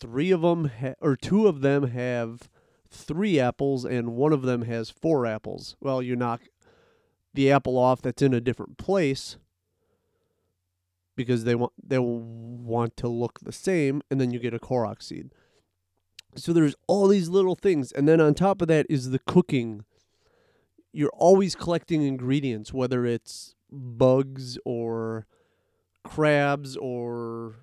three 0.00 0.30
of 0.30 0.42
them, 0.42 0.70
ha- 0.80 0.94
or 1.00 1.16
two 1.16 1.46
of 1.46 1.60
them 1.60 1.88
have 1.88 2.48
three 2.90 3.38
apples 3.38 3.84
and 3.84 4.14
one 4.14 4.32
of 4.32 4.42
them 4.42 4.62
has 4.62 4.90
four 4.90 5.26
apples. 5.26 5.76
Well, 5.80 6.02
you 6.02 6.16
knock 6.16 6.42
the 7.34 7.50
apple 7.52 7.78
off 7.78 8.02
that's 8.02 8.22
in 8.22 8.34
a 8.34 8.40
different 8.40 8.78
place 8.78 9.36
because 11.14 11.44
they 11.44 11.54
want 11.54 11.72
they 11.82 11.98
want 11.98 12.96
to 12.96 13.08
look 13.08 13.40
the 13.40 13.52
same 13.52 14.02
and 14.10 14.20
then 14.20 14.30
you 14.30 14.38
get 14.38 14.54
a 14.54 14.58
Korok 14.58 15.02
seed. 15.02 15.30
So 16.36 16.52
there's 16.52 16.76
all 16.86 17.08
these 17.08 17.28
little 17.28 17.56
things 17.56 17.92
and 17.92 18.08
then 18.08 18.20
on 18.20 18.34
top 18.34 18.62
of 18.62 18.68
that 18.68 18.86
is 18.88 19.10
the 19.10 19.18
cooking. 19.18 19.84
You're 20.92 21.12
always 21.14 21.54
collecting 21.54 22.02
ingredients 22.02 22.72
whether 22.72 23.04
it's 23.04 23.54
bugs 23.70 24.58
or 24.64 25.26
crabs 26.04 26.76
or 26.76 27.56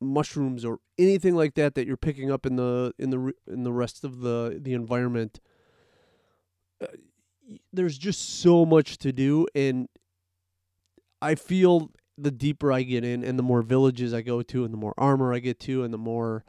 mushrooms 0.00 0.64
or 0.64 0.78
anything 0.98 1.34
like 1.34 1.54
that 1.54 1.74
that 1.74 1.86
you're 1.86 1.96
picking 1.96 2.30
up 2.30 2.46
in 2.46 2.56
the 2.56 2.92
in 2.98 3.10
the 3.10 3.32
in 3.46 3.64
the 3.64 3.72
rest 3.72 4.04
of 4.04 4.20
the 4.20 4.58
the 4.60 4.72
environment 4.72 5.40
uh, 6.82 6.86
there's 7.72 7.98
just 7.98 8.40
so 8.40 8.64
much 8.64 8.98
to 8.98 9.12
do 9.12 9.46
and 9.54 9.88
i 11.20 11.34
feel 11.34 11.90
the 12.16 12.30
deeper 12.30 12.72
i 12.72 12.82
get 12.82 13.04
in 13.04 13.24
and 13.24 13.38
the 13.38 13.42
more 13.42 13.62
villages 13.62 14.14
i 14.14 14.22
go 14.22 14.42
to 14.42 14.64
and 14.64 14.72
the 14.72 14.78
more 14.78 14.94
armor 14.96 15.34
i 15.34 15.38
get 15.38 15.58
to 15.58 15.82
and 15.82 15.92
the 15.92 15.98
more 15.98 16.44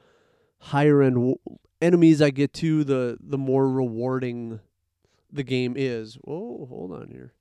higher 0.59 1.01
end 1.01 1.15
w- 1.15 1.37
enemies 1.81 2.21
I 2.21 2.29
get 2.29 2.53
to, 2.55 2.83
the 2.83 3.17
the 3.19 3.37
more 3.37 3.69
rewarding 3.69 4.59
the 5.31 5.43
game 5.43 5.73
is. 5.75 6.15
Whoa, 6.15 6.65
hold 6.69 6.91
on 6.91 7.09
here. 7.09 7.33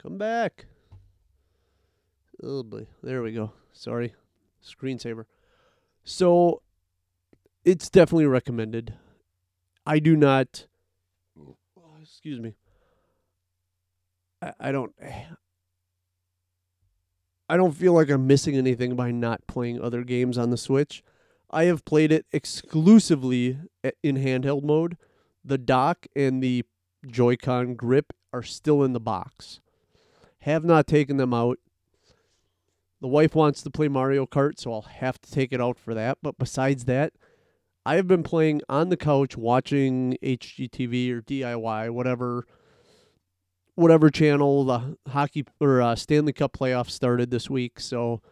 Come 0.00 0.18
back. 0.18 0.66
Oh 2.42 2.62
boy. 2.62 2.86
There 3.02 3.22
we 3.22 3.32
go. 3.32 3.52
Sorry. 3.72 4.14
Screensaver. 4.66 5.24
So 6.04 6.62
it's 7.64 7.88
definitely 7.88 8.26
recommended. 8.26 8.94
I 9.86 9.98
do 9.98 10.16
not 10.16 10.66
excuse 12.06 12.40
me. 12.40 12.54
I, 14.42 14.52
I 14.60 14.72
don't 14.72 14.94
I 17.48 17.56
don't 17.56 17.76
feel 17.76 17.92
like 17.92 18.10
I'm 18.10 18.26
missing 18.26 18.56
anything 18.56 18.96
by 18.96 19.12
not 19.12 19.46
playing 19.46 19.80
other 19.80 20.02
games 20.02 20.36
on 20.36 20.50
the 20.50 20.56
Switch. 20.56 21.04
I 21.48 21.64
have 21.64 21.84
played 21.84 22.10
it 22.10 22.26
exclusively 22.32 23.58
eh, 23.84 23.92
in 24.02 24.16
handheld 24.16 24.64
mode. 24.64 24.96
The 25.44 25.58
dock 25.58 26.08
and 26.16 26.42
the 26.42 26.64
Joy-Con 27.06 27.76
grip 27.76 28.12
are 28.32 28.42
still 28.42 28.82
in 28.82 28.94
the 28.94 29.00
box. 29.00 29.60
Have 30.40 30.64
not 30.64 30.88
taken 30.88 31.18
them 31.18 31.32
out. 31.32 31.60
The 33.00 33.08
wife 33.08 33.34
wants 33.34 33.62
to 33.62 33.70
play 33.70 33.88
Mario 33.88 34.26
Kart, 34.26 34.58
so 34.58 34.72
I'll 34.72 34.82
have 34.82 35.20
to 35.20 35.30
take 35.30 35.52
it 35.52 35.60
out 35.60 35.78
for 35.78 35.94
that. 35.94 36.18
But 36.22 36.38
besides 36.38 36.86
that, 36.86 37.12
I 37.84 37.96
have 37.96 38.08
been 38.08 38.22
playing 38.22 38.62
on 38.68 38.88
the 38.88 38.96
couch 38.96 39.36
watching 39.36 40.16
HGTV 40.22 41.12
or 41.12 41.22
DIY, 41.22 41.90
whatever 41.90 42.46
whatever 43.76 44.08
channel 44.08 44.64
the 44.64 44.96
hockey 45.08 45.44
or 45.60 45.82
uh, 45.82 45.94
Stanley 45.94 46.32
Cup 46.32 46.54
playoffs 46.54 46.90
started 46.90 47.30
this 47.30 47.48
week. 47.50 47.78
So 47.78 48.22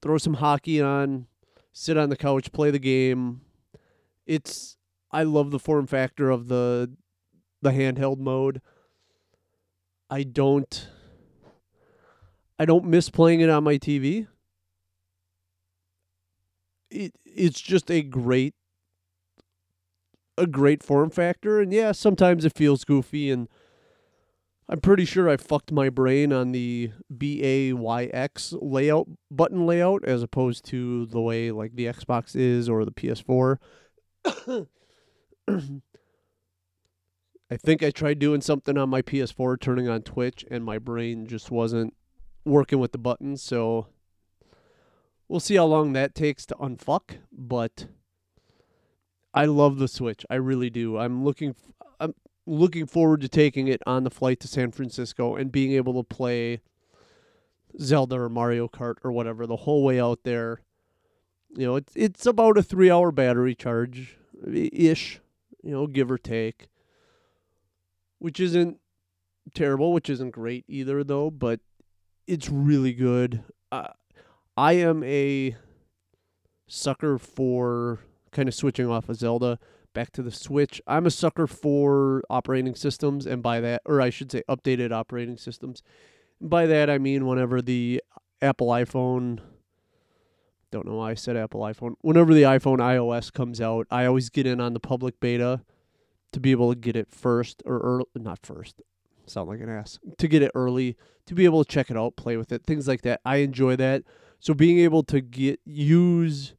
throw 0.00 0.18
some 0.18 0.34
hockey 0.34 0.80
on, 0.80 1.26
sit 1.72 1.96
on 1.98 2.08
the 2.08 2.16
couch, 2.16 2.50
play 2.52 2.70
the 2.70 2.78
game. 2.78 3.42
It's 4.26 4.78
I 5.10 5.24
love 5.24 5.50
the 5.50 5.58
form 5.58 5.86
factor 5.86 6.30
of 6.30 6.48
the 6.48 6.90
the 7.60 7.70
handheld 7.70 8.18
mode. 8.18 8.60
I 10.10 10.24
don't 10.24 10.88
I 12.58 12.64
don't 12.64 12.84
miss 12.84 13.10
playing 13.10 13.40
it 13.40 13.50
on 13.50 13.64
my 13.64 13.78
TV. 13.78 14.26
It 16.90 17.14
it's 17.24 17.60
just 17.60 17.90
a 17.90 18.02
great 18.02 18.54
a 20.38 20.46
great 20.46 20.82
form 20.82 21.10
factor 21.10 21.60
and 21.60 21.72
yeah, 21.72 21.92
sometimes 21.92 22.44
it 22.44 22.56
feels 22.56 22.84
goofy 22.84 23.30
and 23.30 23.48
I'm 24.68 24.80
pretty 24.80 25.04
sure 25.04 25.28
I 25.28 25.36
fucked 25.36 25.72
my 25.72 25.90
brain 25.90 26.32
on 26.32 26.52
the 26.52 26.92
BAYX 27.14 28.56
layout 28.62 29.08
button 29.30 29.66
layout 29.66 30.04
as 30.04 30.22
opposed 30.22 30.64
to 30.66 31.06
the 31.06 31.20
way 31.20 31.50
like 31.50 31.74
the 31.74 31.86
Xbox 31.86 32.34
is 32.34 32.68
or 32.68 32.84
the 32.84 32.92
PS4. 32.92 33.58
I 37.50 37.56
think 37.58 37.82
I 37.82 37.90
tried 37.90 38.18
doing 38.18 38.40
something 38.40 38.78
on 38.78 38.88
my 38.88 39.02
PS4 39.02 39.60
turning 39.60 39.88
on 39.88 40.00
Twitch 40.02 40.44
and 40.50 40.64
my 40.64 40.78
brain 40.78 41.26
just 41.26 41.50
wasn't 41.50 41.92
working 42.44 42.78
with 42.78 42.92
the 42.92 42.98
buttons, 42.98 43.42
so 43.42 43.86
we'll 45.28 45.40
see 45.40 45.56
how 45.56 45.64
long 45.64 45.92
that 45.92 46.14
takes 46.14 46.44
to 46.46 46.54
unfuck, 46.56 47.18
but 47.30 47.86
I 49.32 49.46
love 49.46 49.78
the 49.78 49.88
Switch. 49.88 50.26
I 50.28 50.34
really 50.34 50.68
do. 50.68 50.98
I'm 50.98 51.24
looking 51.24 51.54
I'm 51.98 52.14
looking 52.46 52.86
forward 52.86 53.20
to 53.22 53.28
taking 53.28 53.68
it 53.68 53.80
on 53.86 54.04
the 54.04 54.10
flight 54.10 54.40
to 54.40 54.48
San 54.48 54.72
Francisco 54.72 55.36
and 55.36 55.52
being 55.52 55.72
able 55.72 55.94
to 55.94 56.14
play 56.14 56.60
Zelda 57.80 58.20
or 58.20 58.28
Mario 58.28 58.68
Kart 58.68 58.96
or 59.02 59.12
whatever 59.12 59.46
the 59.46 59.56
whole 59.56 59.84
way 59.84 60.00
out 60.00 60.24
there. 60.24 60.60
You 61.56 61.66
know, 61.66 61.76
it's 61.76 61.92
it's 61.94 62.26
about 62.26 62.58
a 62.58 62.62
3-hour 62.62 63.12
battery 63.12 63.54
charge 63.54 64.18
ish, 64.46 65.20
you 65.62 65.70
know, 65.70 65.86
give 65.86 66.10
or 66.10 66.18
take. 66.18 66.68
Which 68.18 68.38
isn't 68.38 68.78
terrible, 69.54 69.92
which 69.92 70.10
isn't 70.10 70.30
great 70.30 70.64
either 70.68 71.02
though, 71.02 71.30
but 71.30 71.60
it's 72.26 72.48
really 72.48 72.92
good. 72.92 73.42
Uh, 73.70 73.88
I 74.56 74.74
am 74.74 75.02
a 75.04 75.56
sucker 76.66 77.18
for 77.18 78.00
kind 78.30 78.48
of 78.48 78.54
switching 78.54 78.88
off 78.88 79.08
of 79.08 79.16
Zelda 79.16 79.58
back 79.92 80.10
to 80.12 80.22
the 80.22 80.30
Switch. 80.30 80.80
I'm 80.86 81.06
a 81.06 81.10
sucker 81.10 81.46
for 81.46 82.22
operating 82.30 82.74
systems, 82.74 83.26
and 83.26 83.42
by 83.42 83.60
that, 83.60 83.82
or 83.84 84.00
I 84.00 84.10
should 84.10 84.32
say, 84.32 84.42
updated 84.48 84.92
operating 84.92 85.36
systems. 85.36 85.82
By 86.40 86.66
that, 86.66 86.90
I 86.90 86.98
mean 86.98 87.26
whenever 87.26 87.62
the 87.62 88.02
Apple 88.40 88.68
iPhone, 88.68 89.40
don't 90.70 90.86
know 90.86 90.96
why 90.96 91.10
I 91.10 91.14
said 91.14 91.36
Apple 91.36 91.60
iPhone, 91.60 91.94
whenever 92.00 92.32
the 92.32 92.42
iPhone 92.42 92.78
iOS 92.78 93.32
comes 93.32 93.60
out, 93.60 93.86
I 93.90 94.06
always 94.06 94.30
get 94.30 94.46
in 94.46 94.60
on 94.60 94.72
the 94.72 94.80
public 94.80 95.20
beta 95.20 95.60
to 96.32 96.40
be 96.40 96.50
able 96.50 96.72
to 96.72 96.78
get 96.78 96.96
it 96.96 97.10
first, 97.10 97.62
or 97.66 97.78
early, 97.78 98.06
not 98.14 98.40
first, 98.42 98.80
sound 99.26 99.48
like 99.48 99.60
an 99.60 99.68
ass, 99.68 99.98
to 100.18 100.28
get 100.28 100.42
it 100.42 100.50
early, 100.54 100.96
to 101.26 101.34
be 101.34 101.44
able 101.44 101.64
to 101.64 101.70
check 101.70 101.90
it 101.90 101.96
out, 101.96 102.16
play 102.16 102.36
with 102.36 102.52
it, 102.52 102.64
things 102.64 102.88
like 102.88 103.02
that. 103.02 103.20
I 103.24 103.36
enjoy 103.36 103.76
that. 103.76 104.02
So 104.40 104.54
being 104.54 104.78
able 104.78 105.02
to 105.04 105.20
get 105.20 105.60
use 105.64 106.54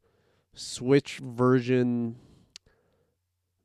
Switch 0.54 1.18
version 1.18 2.16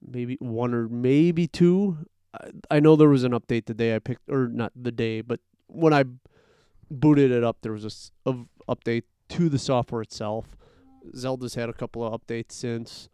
maybe 0.06 0.38
one 0.40 0.74
or 0.74 0.88
maybe 0.88 1.48
two. 1.48 1.98
I, 2.34 2.50
I 2.72 2.80
know 2.80 2.96
there 2.96 3.10
was 3.10 3.24
an 3.24 3.32
update 3.32 3.66
the 3.66 3.74
day 3.74 3.96
I 3.96 4.00
picked, 4.00 4.30
or 4.30 4.48
not 4.48 4.72
the 4.76 4.92
day, 4.92 5.22
but 5.22 5.40
when 5.68 5.94
I 5.94 6.06
booted 6.90 7.32
it 7.32 7.44
up, 7.44 7.58
there 7.62 7.74
was 7.74 8.12
a, 8.26 8.30
of 8.30 8.48
update 8.68 9.04
to 9.30 9.50
the 9.50 9.60
software 9.60 10.02
itself. 10.02 10.46
Zelda's 11.16 11.56
had 11.56 11.70
a 11.70 11.74
couple 11.74 12.06
of 12.06 12.20
updates 12.20 12.54
since. 12.54 13.10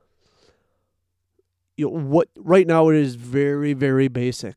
You 1.78 1.86
know, 1.86 1.92
what 1.92 2.30
right 2.38 2.66
now 2.66 2.90
it 2.90 2.96
is 2.96 3.16
very 3.16 3.74
very 3.74 4.08
basic. 4.08 4.56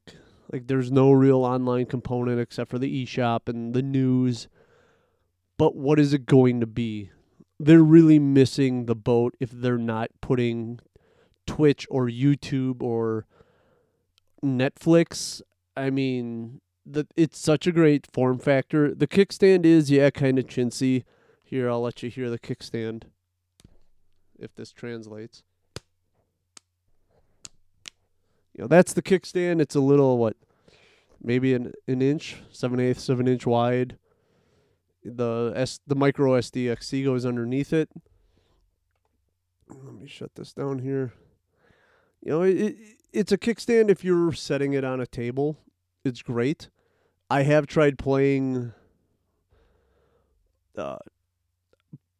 Like 0.52 0.66
there's 0.66 0.90
no 0.90 1.12
real 1.12 1.44
online 1.44 1.86
component 1.86 2.40
except 2.40 2.70
for 2.70 2.78
the 2.78 3.04
eShop 3.04 3.48
and 3.48 3.74
the 3.74 3.82
news. 3.82 4.48
But 5.58 5.74
what 5.76 5.98
is 5.98 6.14
it 6.14 6.26
going 6.26 6.60
to 6.60 6.66
be? 6.66 7.10
They're 7.60 7.82
really 7.82 8.18
missing 8.18 8.86
the 8.86 8.94
boat 8.94 9.34
if 9.40 9.50
they're 9.50 9.76
not 9.76 10.10
putting 10.20 10.80
Twitch 11.46 11.86
or 11.90 12.06
YouTube 12.06 12.82
or 12.82 13.26
Netflix. 14.44 15.42
I 15.76 15.90
mean, 15.90 16.60
the 16.86 17.06
it's 17.16 17.38
such 17.38 17.66
a 17.66 17.72
great 17.72 18.06
form 18.10 18.38
factor. 18.38 18.94
The 18.94 19.08
kickstand 19.08 19.64
is 19.64 19.90
yeah, 19.90 20.10
kind 20.10 20.38
of 20.38 20.46
chintzy. 20.46 21.04
Here, 21.42 21.68
I'll 21.68 21.82
let 21.82 22.02
you 22.02 22.10
hear 22.10 22.30
the 22.30 22.38
kickstand. 22.38 23.04
If 24.38 24.54
this 24.54 24.70
translates. 24.70 25.42
You 28.58 28.64
know, 28.64 28.68
that's 28.68 28.92
the 28.92 29.02
kickstand. 29.02 29.60
It's 29.60 29.76
a 29.76 29.80
little 29.80 30.18
what, 30.18 30.36
maybe 31.22 31.54
an 31.54 31.74
an 31.86 32.02
inch, 32.02 32.38
seven 32.50 32.80
eighths 32.80 33.08
of 33.08 33.20
an 33.20 33.28
inch 33.28 33.46
wide. 33.46 33.96
The 35.04 35.52
S 35.54 35.78
the 35.86 35.94
micro 35.94 36.32
SDXC 36.32 37.04
goes 37.04 37.24
underneath 37.24 37.72
it. 37.72 37.88
Let 39.68 39.94
me 39.94 40.08
shut 40.08 40.34
this 40.34 40.52
down 40.52 40.80
here. 40.80 41.12
You 42.20 42.32
know, 42.32 42.42
it, 42.42 42.56
it 42.56 42.76
it's 43.12 43.30
a 43.30 43.38
kickstand 43.38 43.90
if 43.90 44.02
you're 44.02 44.32
setting 44.32 44.72
it 44.72 44.82
on 44.82 45.00
a 45.00 45.06
table. 45.06 45.56
It's 46.04 46.20
great. 46.20 46.68
I 47.30 47.42
have 47.42 47.68
tried 47.68 47.96
playing 47.96 48.72
uh 50.76 50.98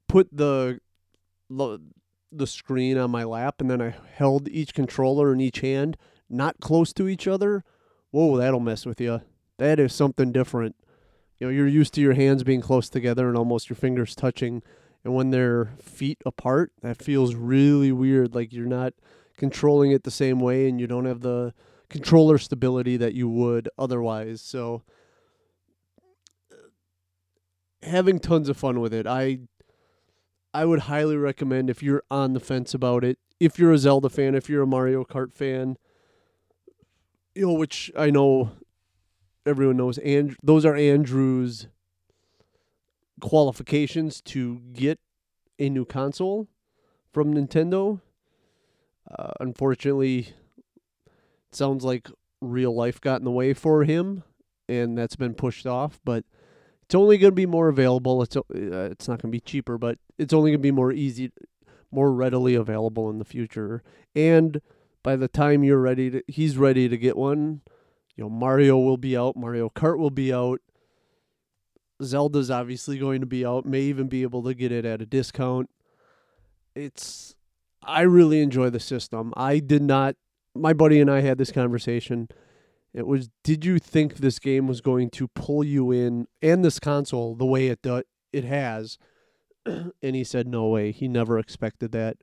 put 0.06 0.28
the, 0.32 0.78
the 1.50 2.46
screen 2.46 2.96
on 2.96 3.10
my 3.10 3.24
lap 3.24 3.60
and 3.60 3.68
then 3.68 3.82
I 3.82 3.94
held 4.14 4.48
each 4.48 4.72
controller 4.72 5.32
in 5.32 5.40
each 5.40 5.60
hand 5.60 5.98
not 6.28 6.60
close 6.60 6.92
to 6.94 7.08
each 7.08 7.26
other. 7.26 7.64
Whoa, 8.10 8.36
that'll 8.36 8.60
mess 8.60 8.86
with 8.86 9.00
you. 9.00 9.22
That 9.58 9.78
is 9.78 9.94
something 9.94 10.32
different. 10.32 10.76
You 11.38 11.46
know, 11.46 11.52
you're 11.52 11.68
used 11.68 11.94
to 11.94 12.00
your 12.00 12.14
hands 12.14 12.42
being 12.42 12.60
close 12.60 12.88
together 12.88 13.28
and 13.28 13.36
almost 13.36 13.68
your 13.68 13.76
fingers 13.76 14.14
touching 14.14 14.62
and 15.04 15.14
when 15.14 15.30
they're 15.30 15.72
feet 15.80 16.18
apart, 16.26 16.72
that 16.82 17.02
feels 17.02 17.34
really 17.34 17.92
weird 17.92 18.34
like 18.34 18.52
you're 18.52 18.66
not 18.66 18.94
controlling 19.36 19.92
it 19.92 20.02
the 20.02 20.10
same 20.10 20.40
way 20.40 20.68
and 20.68 20.80
you 20.80 20.86
don't 20.86 21.04
have 21.04 21.20
the 21.20 21.54
controller 21.88 22.38
stability 22.38 22.96
that 22.96 23.14
you 23.14 23.28
would 23.28 23.68
otherwise. 23.78 24.42
So 24.42 24.82
having 27.82 28.18
tons 28.18 28.48
of 28.48 28.56
fun 28.56 28.80
with 28.80 28.92
it. 28.92 29.06
I 29.06 29.40
I 30.52 30.64
would 30.64 30.80
highly 30.80 31.16
recommend 31.16 31.70
if 31.70 31.82
you're 31.82 32.02
on 32.10 32.32
the 32.32 32.40
fence 32.40 32.74
about 32.74 33.04
it, 33.04 33.18
if 33.38 33.58
you're 33.58 33.72
a 33.72 33.78
Zelda 33.78 34.08
fan, 34.08 34.34
if 34.34 34.48
you're 34.48 34.62
a 34.62 34.66
Mario 34.66 35.04
Kart 35.04 35.32
fan, 35.32 35.76
you 37.38 37.46
know, 37.46 37.52
which 37.52 37.92
I 37.96 38.10
know 38.10 38.50
everyone 39.46 39.76
knows 39.76 39.96
and 39.98 40.36
those 40.42 40.66
are 40.66 40.74
Andrew's 40.74 41.68
qualifications 43.20 44.20
to 44.22 44.60
get 44.72 44.98
a 45.58 45.70
new 45.70 45.84
console 45.84 46.48
from 47.12 47.32
Nintendo. 47.32 48.00
Uh, 49.08 49.30
unfortunately, 49.38 50.34
sounds 51.52 51.84
like 51.84 52.10
real 52.40 52.74
life 52.74 53.00
got 53.00 53.20
in 53.20 53.24
the 53.24 53.30
way 53.30 53.54
for 53.54 53.84
him, 53.84 54.24
and 54.68 54.98
that's 54.98 55.16
been 55.16 55.34
pushed 55.34 55.66
off. 55.66 56.00
But 56.04 56.24
it's 56.82 56.94
only 56.94 57.18
going 57.18 57.30
to 57.30 57.36
be 57.36 57.46
more 57.46 57.68
available. 57.68 58.20
It's 58.22 58.36
uh, 58.36 58.42
it's 58.50 59.06
not 59.06 59.22
going 59.22 59.30
to 59.30 59.36
be 59.36 59.40
cheaper, 59.40 59.78
but 59.78 59.98
it's 60.18 60.34
only 60.34 60.50
going 60.50 60.60
to 60.60 60.62
be 60.62 60.72
more 60.72 60.92
easy, 60.92 61.30
more 61.90 62.12
readily 62.12 62.54
available 62.54 63.08
in 63.10 63.18
the 63.18 63.24
future. 63.24 63.82
And 64.14 64.60
by 65.08 65.16
the 65.16 65.26
time 65.26 65.64
you're 65.64 65.80
ready 65.80 66.10
to 66.10 66.22
he's 66.28 66.58
ready 66.58 66.86
to 66.86 66.98
get 66.98 67.16
one, 67.16 67.62
you 68.14 68.24
know, 68.24 68.28
Mario 68.28 68.76
will 68.76 68.98
be 68.98 69.16
out, 69.16 69.36
Mario 69.36 69.70
Kart 69.70 69.96
will 69.96 70.10
be 70.10 70.34
out. 70.34 70.60
Zelda's 72.02 72.50
obviously 72.50 72.98
going 72.98 73.22
to 73.22 73.26
be 73.26 73.42
out, 73.42 73.64
may 73.64 73.80
even 73.80 74.06
be 74.06 74.20
able 74.20 74.42
to 74.42 74.52
get 74.52 74.70
it 74.70 74.84
at 74.84 75.00
a 75.00 75.06
discount. 75.06 75.70
It's 76.74 77.34
I 77.82 78.02
really 78.02 78.42
enjoy 78.42 78.68
the 78.68 78.80
system. 78.80 79.32
I 79.34 79.60
did 79.60 79.80
not 79.80 80.14
my 80.54 80.74
buddy 80.74 81.00
and 81.00 81.10
I 81.10 81.22
had 81.22 81.38
this 81.38 81.52
conversation. 81.52 82.28
It 82.92 83.06
was 83.06 83.30
did 83.42 83.64
you 83.64 83.78
think 83.78 84.16
this 84.16 84.38
game 84.38 84.66
was 84.66 84.82
going 84.82 85.08
to 85.12 85.28
pull 85.28 85.64
you 85.64 85.90
in 85.90 86.26
and 86.42 86.62
this 86.62 86.78
console 86.78 87.34
the 87.34 87.46
way 87.46 87.68
it 87.68 87.80
do, 87.80 88.02
it 88.30 88.44
has? 88.44 88.98
and 89.64 89.92
he 90.02 90.22
said 90.22 90.46
no 90.46 90.66
way. 90.66 90.92
He 90.92 91.08
never 91.08 91.38
expected 91.38 91.92
that. 91.92 92.18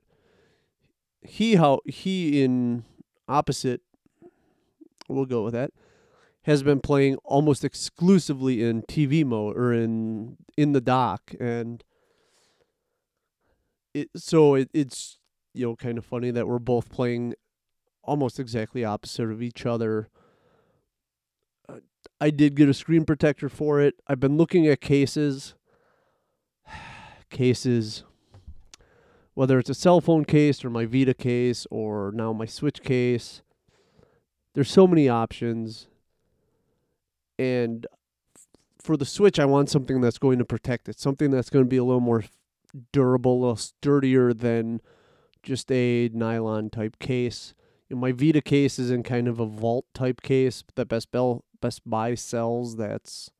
He 1.26 1.56
how 1.56 1.80
he 1.84 2.42
in 2.42 2.84
opposite 3.28 3.80
we'll 5.08 5.26
go 5.26 5.44
with 5.44 5.52
that 5.52 5.72
has 6.42 6.62
been 6.62 6.80
playing 6.80 7.16
almost 7.24 7.64
exclusively 7.64 8.62
in 8.62 8.82
TV 8.82 9.24
mode 9.24 9.56
or 9.56 9.72
in 9.72 10.36
in 10.56 10.72
the 10.72 10.80
dock 10.80 11.34
and 11.40 11.82
it 13.94 14.10
so 14.14 14.54
it, 14.54 14.70
it's 14.72 15.18
you 15.54 15.66
know 15.66 15.76
kind 15.76 15.98
of 15.98 16.04
funny 16.04 16.30
that 16.30 16.46
we're 16.46 16.58
both 16.58 16.90
playing 16.90 17.34
almost 18.04 18.38
exactly 18.38 18.84
opposite 18.84 19.30
of 19.30 19.42
each 19.42 19.66
other. 19.66 20.08
I 22.20 22.30
did 22.30 22.54
get 22.54 22.68
a 22.68 22.74
screen 22.74 23.04
protector 23.04 23.48
for 23.48 23.80
it. 23.80 23.96
I've 24.06 24.20
been 24.20 24.36
looking 24.36 24.66
at 24.66 24.80
cases 24.80 25.54
cases 27.30 28.04
whether 29.36 29.58
it's 29.58 29.68
a 29.68 29.74
cell 29.74 30.00
phone 30.00 30.24
case 30.24 30.64
or 30.64 30.70
my 30.70 30.86
Vita 30.86 31.12
case 31.12 31.66
or 31.70 32.10
now 32.14 32.32
my 32.32 32.46
Switch 32.46 32.82
case. 32.82 33.42
There's 34.54 34.70
so 34.70 34.86
many 34.86 35.10
options 35.10 35.88
and 37.38 37.86
for 38.82 38.96
the 38.96 39.04
Switch, 39.04 39.38
I 39.38 39.44
want 39.44 39.68
something 39.68 40.00
that's 40.00 40.16
going 40.16 40.38
to 40.38 40.46
protect 40.46 40.88
it, 40.88 40.98
something 40.98 41.30
that's 41.30 41.50
going 41.50 41.66
to 41.66 41.68
be 41.68 41.76
a 41.76 41.84
little 41.84 42.00
more 42.00 42.24
durable, 42.92 43.34
a 43.34 43.40
little 43.40 43.56
sturdier 43.56 44.32
than 44.32 44.80
just 45.42 45.70
a 45.70 46.08
nylon 46.14 46.70
type 46.70 46.98
case. 46.98 47.52
My 47.90 48.12
Vita 48.12 48.40
case 48.40 48.78
is 48.78 48.90
in 48.90 49.02
kind 49.02 49.28
of 49.28 49.38
a 49.38 49.44
vault 49.44 49.84
type 49.92 50.22
case 50.22 50.64
that 50.76 50.88
Best 50.88 51.10
Bell 51.10 51.44
Best 51.60 51.82
Buy 51.84 52.14
sells. 52.14 52.76
That's 52.76 53.30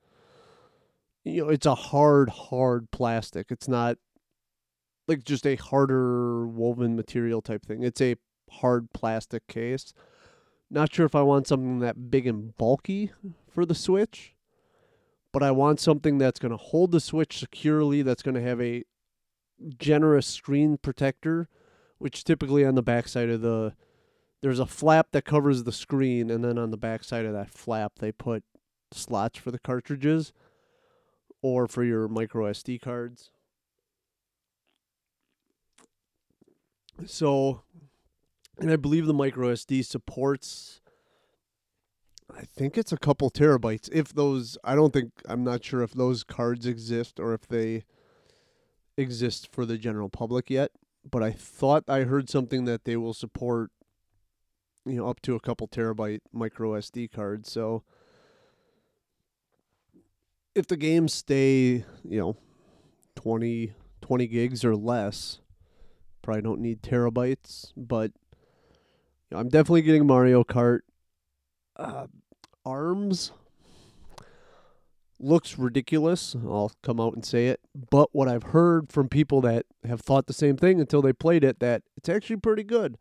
you 1.25 1.45
know, 1.45 1.49
it's 1.49 1.67
a 1.67 1.75
hard, 1.75 2.29
hard 2.29 2.91
plastic. 2.91 3.47
It's 3.51 3.67
not 3.67 3.97
like 5.07 5.25
just 5.25 5.47
a 5.47 5.57
harder 5.57 6.47
woven 6.47 6.97
material 6.97 7.40
type 7.40 7.64
thing. 7.64 7.83
It's 7.83 8.01
a 8.01 8.16
hard 8.51 8.92
plastic 8.92 9.47
case. 9.47 9.92
Not 10.71 10.92
sure 10.92 11.07
if 11.07 11.14
I 11.14 11.23
want 11.23 11.47
something 11.47 11.79
that 11.81 12.11
big 12.11 12.27
and 12.27 12.57
bulky 12.57 13.12
for 13.49 13.64
the 13.64 13.75
Switch, 13.75 14.35
but 15.33 15.42
I 15.42 15.53
want 15.53 15.81
something 15.81 16.19
that's 16.19 16.40
going 16.40 16.51
to 16.51 16.57
hold 16.57 16.90
the 16.90 17.01
Switch 17.01 17.38
securely, 17.38 18.03
that's 18.03 18.23
going 18.23 18.35
to 18.35 18.42
have 18.42 18.61
a 18.61 18.85
generous 19.79 20.27
screen 20.27 20.77
protector, 20.77 21.49
which 21.99 22.25
typically 22.25 22.64
on 22.64 22.75
the 22.75 22.83
backside 22.83 23.31
of 23.31 23.42
the 23.42 23.75
there's 24.42 24.59
a 24.59 24.66
flap 24.66 25.09
that 25.12 25.25
covers 25.25 25.64
the 25.64 25.73
screen, 25.73 26.31
and 26.31 26.45
then 26.45 26.59
on 26.59 26.71
the 26.71 26.77
backside 26.77 27.25
of 27.25 27.33
that 27.33 27.51
flap 27.51 27.95
they 27.99 28.12
put 28.12 28.45
slots 28.92 29.38
for 29.38 29.51
the 29.51 29.59
cartridges 29.59 30.33
or 31.42 31.66
for 31.66 31.85
your 31.85 32.07
micro 32.09 32.51
SD 32.51 32.81
cards. 32.81 33.31
So 37.05 37.63
and 38.59 38.71
I 38.71 38.77
believe 38.77 39.07
the 39.07 39.15
micro 39.15 39.53
SD 39.53 39.85
supports. 39.85 40.81
I 42.35 42.43
think 42.43 42.77
it's 42.77 42.93
a 42.93 42.97
couple 42.97 43.31
terabytes. 43.31 43.89
If 43.93 44.15
those, 44.15 44.59
I 44.65 44.75
don't 44.75 44.93
think 44.93 45.13
I'm 45.29 45.45
not 45.45 45.65
sure 45.65 45.83
if 45.83 45.93
those 45.93 46.25
cards 46.25 46.67
exist 46.67 47.21
or 47.21 47.35
if 47.35 47.47
they 47.47 47.85
exist 48.97 49.49
for 49.53 49.65
the 49.65 49.79
general 49.79 50.09
public 50.09 50.51
yet. 50.51 50.73
But 51.09 51.23
I 51.23 51.31
thought 51.31 51.85
I 51.89 52.01
heard 52.01 52.29
something 52.29 52.65
that 52.65 52.85
they 52.85 52.97
will 52.97 53.15
support, 53.15 53.71
you 54.85 54.95
know, 54.95 55.09
up 55.09 55.21
to 55.23 55.37
a 55.37 55.41
couple 55.41 55.69
terabyte 55.69 56.21
micro 56.33 56.73
SD 56.73 57.13
cards. 57.13 57.53
So 57.53 57.85
if 60.55 60.67
the 60.67 60.77
games 60.77 61.13
stay, 61.13 61.85
you 62.03 62.19
know, 62.19 62.37
20, 63.15 63.73
20 64.01 64.27
gigs 64.27 64.65
or 64.65 64.75
less, 64.75 65.39
probably 66.27 66.43
don't 66.43 66.61
need 66.61 66.83
terabytes, 66.83 67.71
but 67.77 68.11
I'm 69.31 69.49
definitely 69.49 69.83
getting 69.83 70.09
Mario 70.09 70.43
Kart. 70.43 70.81
Uh, 71.77 72.09
Arms 72.65 73.31
looks 75.21 75.57
ridiculous. 75.57 76.35
I'll 76.35 76.73
come 76.83 76.99
out 76.99 77.15
and 77.15 77.25
say 77.25 77.47
it. 77.47 77.61
But 77.91 78.09
what 78.12 78.27
I've 78.27 78.43
heard 78.43 78.91
from 78.91 79.09
people 79.09 79.41
that 79.43 79.67
have 79.87 80.01
thought 80.01 80.27
the 80.27 80.33
same 80.33 80.57
thing 80.57 80.81
until 80.81 81.01
they 81.01 81.12
played 81.12 81.45
it, 81.45 81.61
that 81.61 81.83
it's 81.97 82.09
actually 82.09 82.39
pretty 82.39 82.65
good. 82.65 82.99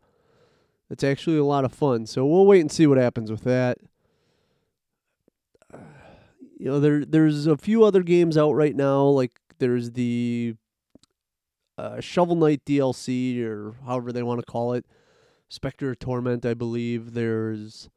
It's 0.88 1.02
actually 1.02 1.38
a 1.38 1.44
lot 1.44 1.64
of 1.64 1.72
fun. 1.72 2.06
So 2.06 2.24
we'll 2.24 2.46
wait 2.46 2.60
and 2.60 2.70
see 2.70 2.86
what 2.86 2.96
happens 2.96 3.28
with 3.28 3.42
that. 3.42 3.78
you 6.56 6.66
know, 6.66 6.78
there 6.78 7.04
there's 7.04 7.48
a 7.48 7.56
few 7.56 7.82
other 7.82 8.04
games 8.04 8.38
out 8.38 8.52
right 8.52 8.76
now. 8.76 9.02
Like 9.02 9.40
there's 9.58 9.90
the 9.90 10.54
uh, 11.78 12.00
Shovel 12.00 12.36
Knight 12.36 12.64
DLC 12.64 13.42
or 13.44 13.74
however 13.84 14.12
they 14.12 14.22
want 14.22 14.40
to 14.40 14.46
call 14.46 14.72
it. 14.72 14.86
Specter 15.48 15.90
of 15.90 15.98
Torment, 15.98 16.44
I 16.44 16.54
believe. 16.54 17.14
There's 17.14 17.88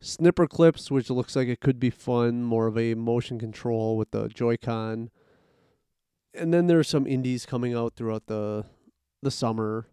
Snipper 0.00 0.46
Clips, 0.46 0.90
which 0.90 1.10
looks 1.10 1.34
like 1.34 1.48
it 1.48 1.60
could 1.60 1.80
be 1.80 1.90
fun, 1.90 2.44
more 2.44 2.66
of 2.66 2.78
a 2.78 2.94
motion 2.94 3.38
control 3.38 3.96
with 3.96 4.12
the 4.12 4.28
Joy-Con. 4.28 5.10
And 6.32 6.54
then 6.54 6.68
there's 6.68 6.88
some 6.88 7.06
indies 7.06 7.44
coming 7.44 7.74
out 7.74 7.94
throughout 7.96 8.26
the 8.26 8.64
the 9.22 9.30
summer 9.30 9.88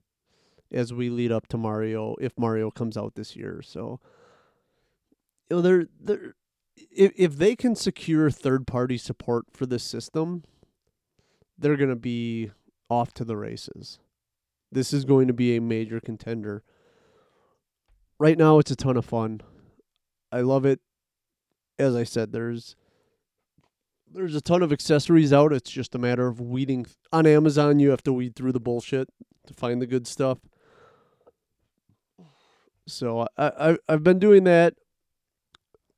as 0.71 0.93
we 0.93 1.09
lead 1.09 1.31
up 1.31 1.47
to 1.47 1.57
Mario, 1.57 2.15
if 2.21 2.37
Mario 2.37 2.71
comes 2.71 2.95
out 2.95 3.15
this 3.15 3.35
year. 3.35 3.61
So 3.61 3.99
you 5.49 5.57
know, 5.57 5.61
they're 5.61 5.87
they're 5.99 6.35
if 6.75 7.11
if 7.15 7.37
they 7.37 7.55
can 7.55 7.75
secure 7.75 8.29
third 8.29 8.67
party 8.67 8.97
support 8.97 9.45
for 9.51 9.65
this 9.65 9.83
system, 9.83 10.43
they're 11.57 11.77
gonna 11.77 11.95
be 11.95 12.51
off 12.89 13.13
to 13.13 13.25
the 13.25 13.37
races. 13.37 13.99
This 14.71 14.93
is 14.93 15.05
going 15.05 15.27
to 15.27 15.33
be 15.33 15.55
a 15.55 15.61
major 15.61 15.99
contender. 15.99 16.63
Right 18.19 18.37
now, 18.37 18.59
it's 18.59 18.71
a 18.71 18.75
ton 18.75 18.97
of 18.97 19.05
fun. 19.05 19.41
I 20.31 20.41
love 20.41 20.65
it. 20.65 20.79
As 21.79 21.95
I 21.95 22.03
said, 22.03 22.31
there's 22.31 22.75
there's 24.11 24.35
a 24.35 24.41
ton 24.41 24.63
of 24.63 24.71
accessories 24.71 25.33
out. 25.33 25.53
It's 25.53 25.69
just 25.69 25.93
a 25.93 25.99
matter 25.99 26.27
of 26.27 26.39
weeding 26.39 26.85
on 27.11 27.27
Amazon. 27.27 27.79
You 27.79 27.91
have 27.91 28.03
to 28.03 28.13
weed 28.13 28.35
through 28.35 28.53
the 28.53 28.59
bullshit 28.59 29.09
to 29.45 29.53
find 29.53 29.81
the 29.81 29.87
good 29.87 30.07
stuff. 30.07 30.39
So 32.87 33.27
I, 33.37 33.69
I 33.69 33.77
I've 33.87 34.03
been 34.03 34.19
doing 34.19 34.43
that. 34.45 34.75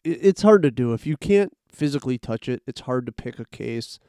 It's 0.04 0.42
hard 0.42 0.64
to 0.64 0.72
do 0.72 0.94
if 0.94 1.06
you 1.06 1.18
can't 1.18 1.54
physically 1.72 2.18
touch 2.18 2.50
it. 2.50 2.62
It's 2.68 2.82
hard 2.82 3.06
to 3.06 3.12
pick 3.12 3.40
a 3.40 3.46
case 3.46 4.00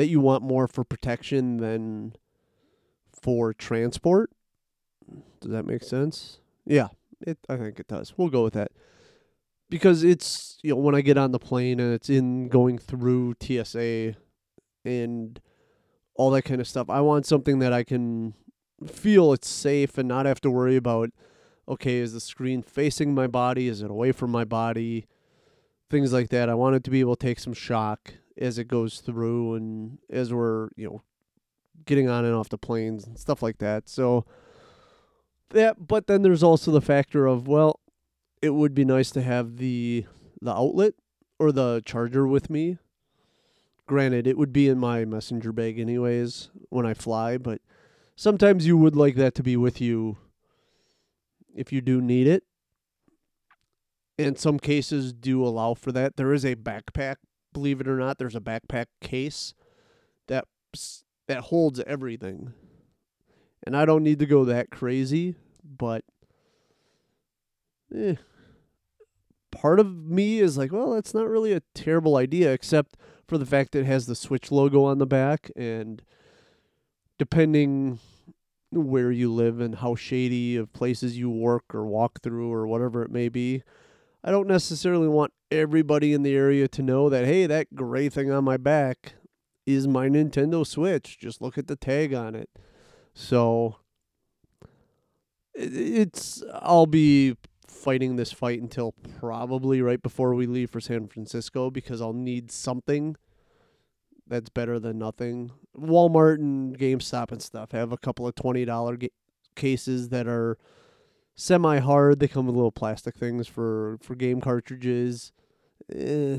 that 0.00 0.06
you 0.06 0.18
want 0.18 0.42
more 0.42 0.66
for 0.66 0.82
protection 0.82 1.58
than 1.58 2.14
for 3.12 3.52
transport. 3.52 4.30
Does 5.42 5.50
that 5.50 5.66
make 5.66 5.82
sense? 5.82 6.38
Yeah, 6.64 6.88
it. 7.20 7.36
I 7.50 7.58
think 7.58 7.78
it 7.78 7.86
does. 7.86 8.14
We'll 8.16 8.30
go 8.30 8.42
with 8.42 8.54
that 8.54 8.72
because 9.68 10.02
it's 10.02 10.56
you 10.62 10.70
know 10.70 10.76
when 10.76 10.94
I 10.94 11.02
get 11.02 11.18
on 11.18 11.32
the 11.32 11.38
plane 11.38 11.78
and 11.78 11.92
it's 11.92 12.08
in 12.08 12.48
going 12.48 12.78
through 12.78 13.34
TSA 13.42 14.14
and 14.86 15.38
all 16.14 16.30
that 16.30 16.44
kind 16.44 16.62
of 16.62 16.66
stuff. 16.66 16.88
I 16.88 17.02
want 17.02 17.26
something 17.26 17.58
that 17.58 17.74
I 17.74 17.84
can 17.84 18.32
feel 18.86 19.34
it's 19.34 19.50
safe 19.50 19.98
and 19.98 20.08
not 20.08 20.24
have 20.24 20.40
to 20.40 20.50
worry 20.50 20.76
about. 20.76 21.10
Okay, 21.68 21.96
is 21.96 22.14
the 22.14 22.20
screen 22.20 22.62
facing 22.62 23.14
my 23.14 23.26
body? 23.26 23.68
Is 23.68 23.82
it 23.82 23.90
away 23.90 24.12
from 24.12 24.30
my 24.30 24.44
body? 24.44 25.04
Things 25.90 26.10
like 26.10 26.30
that. 26.30 26.48
I 26.48 26.54
want 26.54 26.76
it 26.76 26.84
to 26.84 26.90
be 26.90 27.00
able 27.00 27.16
to 27.16 27.26
take 27.26 27.38
some 27.38 27.52
shock 27.52 28.14
as 28.40 28.58
it 28.58 28.68
goes 28.68 29.00
through 29.00 29.54
and 29.54 29.98
as 30.08 30.32
we're 30.32 30.70
you 30.76 30.86
know 30.86 31.02
getting 31.84 32.08
on 32.08 32.24
and 32.24 32.34
off 32.34 32.48
the 32.48 32.58
planes 32.58 33.06
and 33.06 33.18
stuff 33.18 33.42
like 33.42 33.58
that. 33.58 33.88
So 33.88 34.24
that 35.50 35.86
but 35.86 36.06
then 36.06 36.22
there's 36.22 36.42
also 36.42 36.70
the 36.70 36.80
factor 36.80 37.26
of 37.26 37.46
well, 37.46 37.80
it 38.42 38.50
would 38.50 38.74
be 38.74 38.84
nice 38.84 39.10
to 39.12 39.22
have 39.22 39.58
the 39.58 40.06
the 40.40 40.52
outlet 40.52 40.94
or 41.38 41.52
the 41.52 41.82
charger 41.84 42.26
with 42.26 42.50
me. 42.50 42.78
Granted, 43.86 44.26
it 44.26 44.38
would 44.38 44.52
be 44.52 44.68
in 44.68 44.78
my 44.78 45.04
messenger 45.04 45.52
bag 45.52 45.78
anyways 45.78 46.50
when 46.68 46.86
I 46.86 46.94
fly, 46.94 47.38
but 47.38 47.60
sometimes 48.14 48.66
you 48.66 48.76
would 48.76 48.94
like 48.94 49.16
that 49.16 49.34
to 49.34 49.42
be 49.42 49.56
with 49.56 49.80
you 49.80 50.18
if 51.54 51.72
you 51.72 51.80
do 51.80 52.00
need 52.00 52.26
it. 52.26 52.44
And 54.18 54.38
some 54.38 54.58
cases 54.58 55.12
do 55.12 55.42
allow 55.44 55.74
for 55.74 55.92
that. 55.92 56.16
There 56.16 56.32
is 56.32 56.44
a 56.44 56.54
backpack, 56.54 57.16
believe 57.52 57.80
it 57.80 57.88
or 57.88 57.98
not, 57.98 58.18
there's 58.18 58.36
a 58.36 58.40
backpack 58.40 58.86
case 59.00 59.54
that 60.28 60.46
that 61.26 61.40
holds 61.44 61.80
everything. 61.80 62.52
And 63.66 63.76
I 63.76 63.84
don't 63.84 64.02
need 64.02 64.18
to 64.20 64.26
go 64.26 64.44
that 64.46 64.70
crazy, 64.70 65.36
but 65.62 66.04
eh, 67.94 68.14
part 69.50 69.78
of 69.78 69.94
me 70.06 70.40
is 70.40 70.56
like, 70.56 70.72
well, 70.72 70.92
that's 70.92 71.14
not 71.14 71.28
really 71.28 71.52
a 71.52 71.62
terrible 71.74 72.16
idea, 72.16 72.52
except 72.52 72.96
for 73.28 73.36
the 73.38 73.46
fact 73.46 73.72
that 73.72 73.80
it 73.80 73.86
has 73.86 74.06
the 74.06 74.14
Switch 74.14 74.50
logo 74.50 74.84
on 74.84 74.98
the 74.98 75.06
back, 75.06 75.50
and 75.54 76.02
depending 77.18 77.98
where 78.72 79.10
you 79.10 79.32
live 79.32 79.60
and 79.60 79.76
how 79.76 79.94
shady 79.94 80.56
of 80.56 80.72
places 80.72 81.18
you 81.18 81.28
work 81.28 81.74
or 81.74 81.84
walk 81.84 82.22
through 82.22 82.52
or 82.52 82.66
whatever 82.66 83.02
it 83.02 83.10
may 83.10 83.28
be, 83.28 83.62
I 84.22 84.30
don't 84.30 84.48
necessarily 84.48 85.08
want 85.08 85.32
everybody 85.50 86.12
in 86.12 86.22
the 86.22 86.34
area 86.34 86.68
to 86.68 86.82
know 86.82 87.08
that 87.08 87.24
hey, 87.24 87.46
that 87.46 87.74
gray 87.74 88.08
thing 88.08 88.30
on 88.30 88.44
my 88.44 88.56
back 88.56 89.14
is 89.66 89.88
my 89.88 90.08
Nintendo 90.08 90.66
Switch. 90.66 91.18
Just 91.18 91.40
look 91.40 91.56
at 91.56 91.66
the 91.66 91.76
tag 91.76 92.12
on 92.14 92.34
it. 92.34 92.50
So 93.14 93.76
it's 95.54 96.42
I'll 96.54 96.86
be 96.86 97.36
fighting 97.66 98.16
this 98.16 98.32
fight 98.32 98.60
until 98.60 98.92
probably 99.18 99.80
right 99.80 100.02
before 100.02 100.34
we 100.34 100.46
leave 100.46 100.70
for 100.70 100.80
San 100.80 101.08
Francisco 101.08 101.70
because 101.70 102.00
I'll 102.00 102.12
need 102.12 102.50
something 102.50 103.16
that's 104.26 104.50
better 104.50 104.78
than 104.78 104.98
nothing. 104.98 105.50
Walmart 105.76 106.36
and 106.36 106.78
GameStop 106.78 107.32
and 107.32 107.42
stuff 107.42 107.72
have 107.72 107.90
a 107.92 107.98
couple 107.98 108.26
of 108.26 108.34
twenty 108.34 108.64
dollar 108.64 108.96
ga- 108.96 109.12
cases 109.56 110.10
that 110.10 110.26
are 110.26 110.58
semi 111.34 111.78
hard. 111.78 112.20
They 112.20 112.28
come 112.28 112.46
with 112.46 112.54
little 112.54 112.72
plastic 112.72 113.16
things 113.16 113.46
for 113.48 113.98
for 114.02 114.14
game 114.14 114.40
cartridges. 114.40 115.32
Eh, 115.92 116.38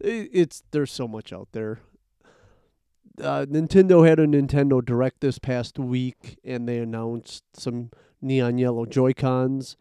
it, 0.00 0.30
it's 0.32 0.62
there's 0.70 0.92
so 0.92 1.06
much 1.06 1.32
out 1.32 1.48
there. 1.52 1.80
Uh, 3.20 3.44
Nintendo 3.48 4.08
had 4.08 4.18
a 4.18 4.26
Nintendo 4.26 4.84
Direct 4.84 5.20
this 5.20 5.38
past 5.38 5.78
week, 5.78 6.38
and 6.44 6.66
they 6.66 6.78
announced 6.78 7.44
some 7.54 7.90
neon 8.22 8.56
yellow 8.56 8.86
Joy 8.86 9.12
Cons, 9.12 9.76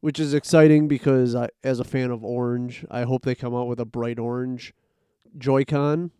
which 0.00 0.20
is 0.20 0.32
exciting 0.32 0.86
because 0.86 1.34
I, 1.34 1.48
as 1.64 1.80
a 1.80 1.84
fan 1.84 2.10
of 2.10 2.24
orange, 2.24 2.84
I 2.90 3.02
hope 3.02 3.24
they 3.24 3.34
come 3.34 3.54
out 3.54 3.66
with 3.66 3.80
a 3.80 3.84
bright 3.84 4.18
orange 4.18 4.74
Joy-Con. 5.36 6.12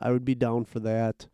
I 0.00 0.10
would 0.10 0.24
be 0.24 0.34
down 0.34 0.64
for 0.64 0.80
that. 0.80 1.28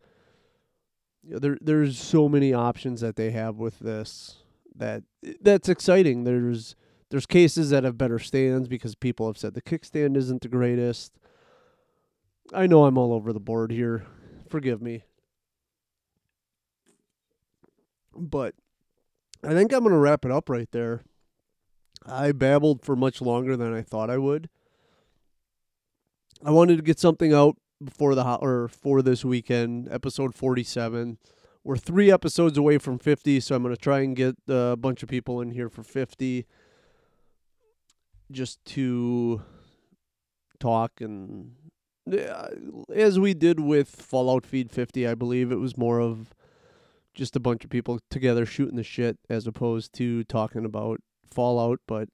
There, 1.23 1.57
there's 1.59 1.99
so 1.99 2.29
many 2.29 2.53
options 2.53 3.01
that 3.01 3.15
they 3.15 3.31
have 3.31 3.57
with 3.57 3.79
this 3.79 4.43
that 4.75 5.03
that's 5.41 5.69
exciting. 5.69 6.23
There's 6.23 6.75
there's 7.09 7.25
cases 7.25 7.69
that 7.71 7.83
have 7.83 7.97
better 7.97 8.19
stands 8.19 8.67
because 8.67 8.95
people 8.95 9.27
have 9.27 9.37
said 9.37 9.53
the 9.53 9.61
kickstand 9.61 10.15
isn't 10.15 10.41
the 10.41 10.47
greatest. 10.47 11.13
I 12.53 12.67
know 12.67 12.85
I'm 12.85 12.97
all 12.97 13.13
over 13.13 13.33
the 13.33 13.39
board 13.39 13.71
here. 13.71 14.05
Forgive 14.49 14.81
me. 14.81 15.03
But 18.15 18.55
I 19.43 19.53
think 19.53 19.73
I'm 19.73 19.81
going 19.81 19.91
to 19.91 19.97
wrap 19.97 20.25
it 20.25 20.31
up 20.31 20.49
right 20.49 20.69
there. 20.71 21.03
I 22.05 22.31
babbled 22.31 22.83
for 22.83 22.95
much 22.95 23.21
longer 23.21 23.55
than 23.55 23.73
I 23.73 23.81
thought 23.81 24.09
I 24.09 24.17
would. 24.17 24.49
I 26.43 26.51
wanted 26.51 26.77
to 26.77 26.83
get 26.83 26.99
something 26.99 27.33
out 27.33 27.57
before 27.83 28.15
the 28.15 28.23
ho- 28.23 28.39
or 28.41 28.67
for 28.67 29.01
this 29.01 29.23
weekend, 29.23 29.87
episode 29.91 30.35
47. 30.35 31.17
We're 31.63 31.77
3 31.77 32.11
episodes 32.11 32.57
away 32.57 32.77
from 32.79 32.97
50, 32.97 33.39
so 33.39 33.55
I'm 33.55 33.63
going 33.63 33.75
to 33.75 33.81
try 33.81 33.99
and 33.99 34.15
get 34.15 34.35
uh, 34.49 34.53
a 34.53 34.75
bunch 34.75 35.03
of 35.03 35.09
people 35.09 35.41
in 35.41 35.51
here 35.51 35.69
for 35.69 35.83
50 35.83 36.45
just 38.31 38.63
to 38.65 39.41
talk 40.59 41.01
and 41.01 41.55
as 42.93 43.19
we 43.19 43.33
did 43.33 43.59
with 43.59 43.89
Fallout 43.89 44.45
Feed 44.45 44.71
50, 44.71 45.07
I 45.07 45.15
believe 45.15 45.51
it 45.51 45.59
was 45.59 45.77
more 45.77 45.99
of 45.99 46.33
just 47.13 47.35
a 47.35 47.39
bunch 47.39 47.63
of 47.63 47.69
people 47.69 47.99
together 48.09 48.45
shooting 48.45 48.77
the 48.77 48.83
shit 48.83 49.17
as 49.29 49.47
opposed 49.47 49.93
to 49.93 50.23
talking 50.23 50.65
about 50.65 51.01
Fallout, 51.29 51.79
but 51.87 52.09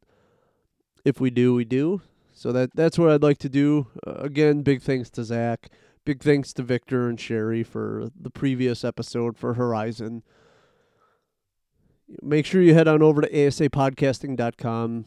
if 1.05 1.19
we 1.19 1.29
do, 1.29 1.53
we 1.53 1.65
do. 1.65 2.01
So 2.33 2.51
that 2.51 2.75
that's 2.75 2.99
what 2.99 3.09
I'd 3.09 3.23
like 3.23 3.39
to 3.39 3.49
do. 3.49 3.87
Uh, 4.05 4.13
again, 4.19 4.61
big 4.61 4.81
thanks 4.81 5.09
to 5.11 5.23
Zach. 5.23 5.69
Big 6.07 6.23
thanks 6.23 6.53
to 6.53 6.63
Victor 6.63 7.09
and 7.09 7.19
Sherry 7.19 7.63
for 7.63 8.07
the 8.17 8.29
previous 8.29 8.85
episode 8.85 9.37
for 9.37 9.55
Horizon. 9.55 10.23
Make 12.21 12.45
sure 12.45 12.61
you 12.61 12.73
head 12.73 12.87
on 12.87 13.01
over 13.01 13.19
to 13.19 13.29
asapodcasting.com. 13.29 15.03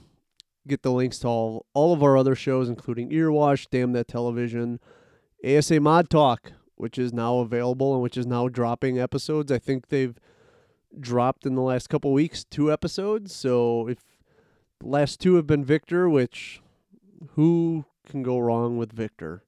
Get 0.68 0.82
the 0.82 0.92
links 0.92 1.20
to 1.20 1.26
all, 1.26 1.64
all 1.72 1.94
of 1.94 2.02
our 2.02 2.18
other 2.18 2.34
shows, 2.34 2.68
including 2.68 3.08
Earwash, 3.08 3.66
Damn 3.70 3.92
That 3.92 4.08
Television, 4.08 4.78
ASA 5.42 5.80
Mod 5.80 6.10
Talk, 6.10 6.52
which 6.74 6.98
is 6.98 7.14
now 7.14 7.38
available 7.38 7.94
and 7.94 8.02
which 8.02 8.18
is 8.18 8.26
now 8.26 8.48
dropping 8.48 8.98
episodes. 8.98 9.50
I 9.50 9.58
think 9.58 9.88
they've 9.88 10.18
dropped 11.00 11.46
in 11.46 11.54
the 11.54 11.62
last 11.62 11.88
couple 11.88 12.12
weeks 12.12 12.44
two 12.44 12.70
episodes. 12.70 13.34
So 13.34 13.88
if 13.88 14.00
the 14.80 14.88
last 14.88 15.18
two 15.18 15.36
have 15.36 15.46
been 15.46 15.64
Victor, 15.64 16.10
which 16.10 16.60
who 17.36 17.86
can 18.06 18.22
go 18.22 18.38
wrong 18.38 18.76
with 18.76 18.92
Victor? 18.92 19.44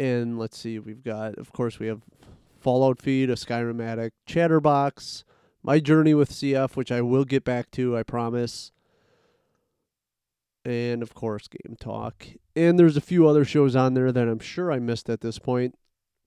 And 0.00 0.38
let's 0.38 0.56
see, 0.56 0.78
we've 0.78 1.04
got, 1.04 1.34
of 1.34 1.52
course, 1.52 1.78
we 1.78 1.86
have 1.88 2.00
Fallout 2.58 2.98
Feed, 2.98 3.28
a 3.28 3.34
Skyrimatic, 3.34 4.12
Chatterbox, 4.24 5.24
My 5.62 5.78
Journey 5.78 6.14
with 6.14 6.30
CF, 6.30 6.74
which 6.74 6.90
I 6.90 7.02
will 7.02 7.26
get 7.26 7.44
back 7.44 7.70
to, 7.72 7.98
I 7.98 8.02
promise. 8.02 8.72
And 10.64 11.02
of 11.02 11.12
course, 11.12 11.48
Game 11.48 11.76
Talk. 11.78 12.28
And 12.56 12.78
there's 12.78 12.96
a 12.96 13.02
few 13.02 13.28
other 13.28 13.44
shows 13.44 13.76
on 13.76 13.92
there 13.92 14.10
that 14.10 14.26
I'm 14.26 14.38
sure 14.38 14.72
I 14.72 14.78
missed 14.78 15.10
at 15.10 15.20
this 15.20 15.38
point. 15.38 15.74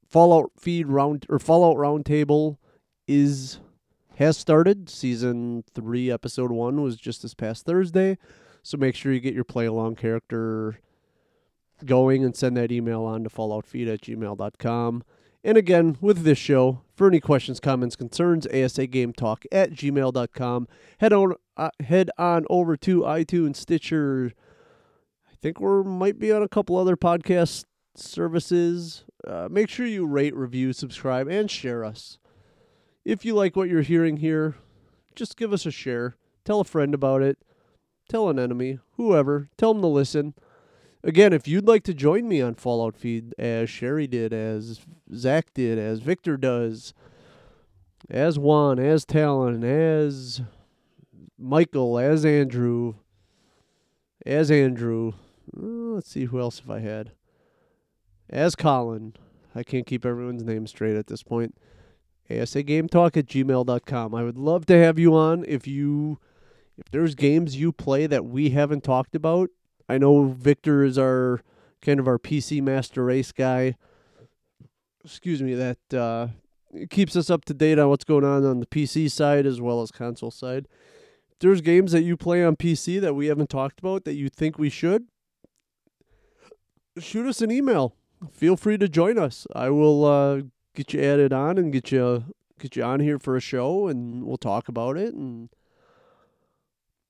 Fallout 0.08 0.52
Feed 0.56 0.86
Round 0.86 1.26
or 1.28 1.40
Fallout 1.40 1.78
Roundtable 1.78 2.58
is 3.08 3.60
has 4.18 4.38
started. 4.38 4.88
Season 4.88 5.64
three, 5.74 6.12
episode 6.12 6.52
one 6.52 6.84
was 6.84 6.96
just 6.96 7.24
this 7.24 7.34
past 7.34 7.66
Thursday. 7.66 8.20
So 8.62 8.78
make 8.78 8.94
sure 8.94 9.12
you 9.12 9.20
get 9.20 9.34
your 9.34 9.44
play 9.44 9.66
along 9.66 9.96
character 9.96 10.78
going 11.86 12.24
and 12.24 12.36
send 12.36 12.58
that 12.58 12.72
email 12.72 13.04
on 13.04 13.24
to 13.24 13.30
falloutfeed 13.30 13.92
at 13.92 14.02
gmail.com. 14.02 15.04
And 15.44 15.58
again, 15.58 15.98
with 16.00 16.24
this 16.24 16.38
show, 16.38 16.82
for 16.96 17.08
any 17.08 17.20
questions, 17.20 17.60
comments, 17.60 17.96
concerns, 17.96 18.48
asagametalk 18.48 19.46
at 19.52 19.72
gmail.com. 19.72 20.68
Head 21.00 21.12
on, 21.14 21.34
uh, 21.58 21.70
head 21.82 22.10
on 22.18 22.46
over 22.50 22.78
to 22.78 23.02
iTunes, 23.02 23.58
Stitcher. 23.58 24.32
I 25.30 25.36
think 25.42 25.60
we 25.60 25.84
might 25.84 26.18
be 26.18 26.32
on 26.32 26.44
a 26.44 26.48
couple 26.48 26.78
other 26.78 26.96
podcast 26.96 27.66
services. 27.96 29.04
Uh, 29.28 29.50
make 29.52 29.70
sure 29.70 29.86
you 29.86 30.06
rate, 30.06 30.36
review, 30.36 30.72
subscribe, 30.72 31.28
and 31.28 31.52
share 31.52 31.84
us. 31.84 32.18
If 33.04 33.26
you 33.26 33.36
like 33.36 33.58
what 33.58 33.68
you're 33.68 33.82
hearing 33.82 34.18
here, 34.18 34.56
just 35.16 35.36
give 35.36 35.52
us 35.52 35.66
a 35.66 35.72
share. 35.72 36.16
Tell 36.46 36.62
a 36.62 36.66
friend 36.66 36.94
about 36.94 37.22
it. 37.22 37.38
Tell 38.08 38.30
an 38.30 38.40
enemy, 38.40 38.80
whoever. 38.96 39.50
Tell 39.58 39.74
them 39.74 39.82
to 39.82 39.88
listen. 39.88 40.34
Again, 41.04 41.34
if 41.34 41.48
you'd 41.48 41.68
like 41.68 41.84
to 41.84 41.94
join 41.94 42.30
me 42.30 42.42
on 42.42 42.56
Fallout 42.56 42.96
Feed, 42.96 43.36
as 43.38 43.70
Sherry 43.70 44.08
did, 44.08 44.32
as 44.32 44.82
Zach 45.14 45.54
did, 45.54 45.78
as 45.78 46.00
Victor 46.00 46.38
does, 46.38 46.94
as 48.10 48.40
Juan, 48.40 48.80
as 48.80 49.04
Talon, 49.04 49.66
as 49.66 50.42
Michael, 51.38 52.00
as 52.00 52.26
Andrew, 52.26 52.96
as 54.26 54.50
Andrew. 54.50 55.14
uh, 55.58 55.94
let's 55.96 56.10
see 56.10 56.26
who 56.26 56.40
else 56.40 56.60
have 56.60 56.70
I 56.70 56.80
had. 56.80 57.12
As 58.30 58.56
Colin. 58.56 59.14
I 59.54 59.62
can't 59.62 59.86
keep 59.86 60.06
everyone's 60.06 60.44
name 60.44 60.66
straight 60.66 60.96
at 60.96 61.08
this 61.08 61.22
point. 61.22 61.56
ASAGameTalk 62.30 63.18
at 63.18 63.28
gmail.com. 63.28 64.16
I 64.16 64.24
would 64.24 64.38
love 64.38 64.66
to 64.68 64.78
have 64.78 64.98
you 64.98 65.14
on 65.14 65.44
if 65.48 65.68
you 65.68 66.20
if 66.78 66.90
there's 66.90 67.14
games 67.14 67.58
you 67.58 67.72
play 67.72 68.08
that 68.08 68.26
we 68.26 68.50
haven't 68.52 68.84
talked 68.84 69.14
about. 69.14 69.50
I 69.88 69.98
know 69.98 70.26
Victor 70.26 70.84
is 70.84 70.98
our 70.98 71.42
kind 71.82 72.00
of 72.00 72.08
our 72.08 72.18
PC 72.18 72.62
Master 72.62 73.04
Race 73.04 73.32
guy. 73.32 73.76
Excuse 75.04 75.42
me, 75.42 75.54
that 75.54 75.94
uh, 75.94 76.28
keeps 76.90 77.16
us 77.16 77.30
up 77.30 77.46
to 77.46 77.54
date 77.54 77.78
on 77.80 77.90
what's 77.90 78.06
going 78.06 78.24
on 78.24 78.46
on 78.46 78.60
the 78.60 78.66
PC 78.66 79.12
side 79.12 79.46
as 79.46 79.60
well 79.60 79.82
as 79.82 79.92
console 79.92 80.32
side. 80.32 80.68
If 81.32 81.40
there's 81.40 81.62
games 81.62 81.92
that 81.92 82.04
you 82.04 82.16
play 82.16 82.44
on 82.44 82.56
PC 82.56 83.02
that 83.02 83.16
we 83.16 83.28
haven't 83.28 83.50
talked 83.50 83.80
about 83.80 84.06
that 84.06 84.14
you 84.14 84.30
think 84.30 84.58
we 84.58 84.70
should, 84.70 85.08
shoot 87.00 87.28
us 87.28 87.42
an 87.42 87.52
email. 87.52 87.96
Feel 88.32 88.56
free 88.56 88.78
to 88.78 88.88
join 88.88 89.18
us. 89.18 89.46
I 89.54 89.70
will 89.70 90.06
uh, 90.06 90.42
get 90.76 90.94
you 90.94 91.02
added 91.02 91.34
on 91.34 91.58
and 91.58 91.74
get 91.74 91.92
you 91.92 92.26
get 92.60 92.78
you 92.78 92.84
on 92.84 93.02
here 93.02 93.20
for 93.20 93.36
a 93.36 93.42
show, 93.42 93.88
and 93.88 94.24
we'll 94.24 94.38
talk 94.38 94.70
about 94.70 94.96
it. 94.96 95.14
And 95.14 95.50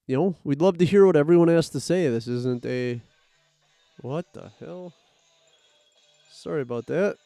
you 0.08 0.16
know, 0.18 0.36
we'd 0.44 0.62
love 0.62 0.78
to 0.80 0.86
hear 0.86 1.06
what 1.06 1.16
everyone 1.16 1.48
has 1.48 1.70
to 1.70 1.80
say. 1.80 2.10
This 2.10 2.28
isn't 2.28 2.66
a 2.66 3.02
what 4.02 4.34
the 4.34 4.52
hell. 4.60 4.94
Sorry 6.32 6.62
about 6.62 6.88
that. 6.88 7.18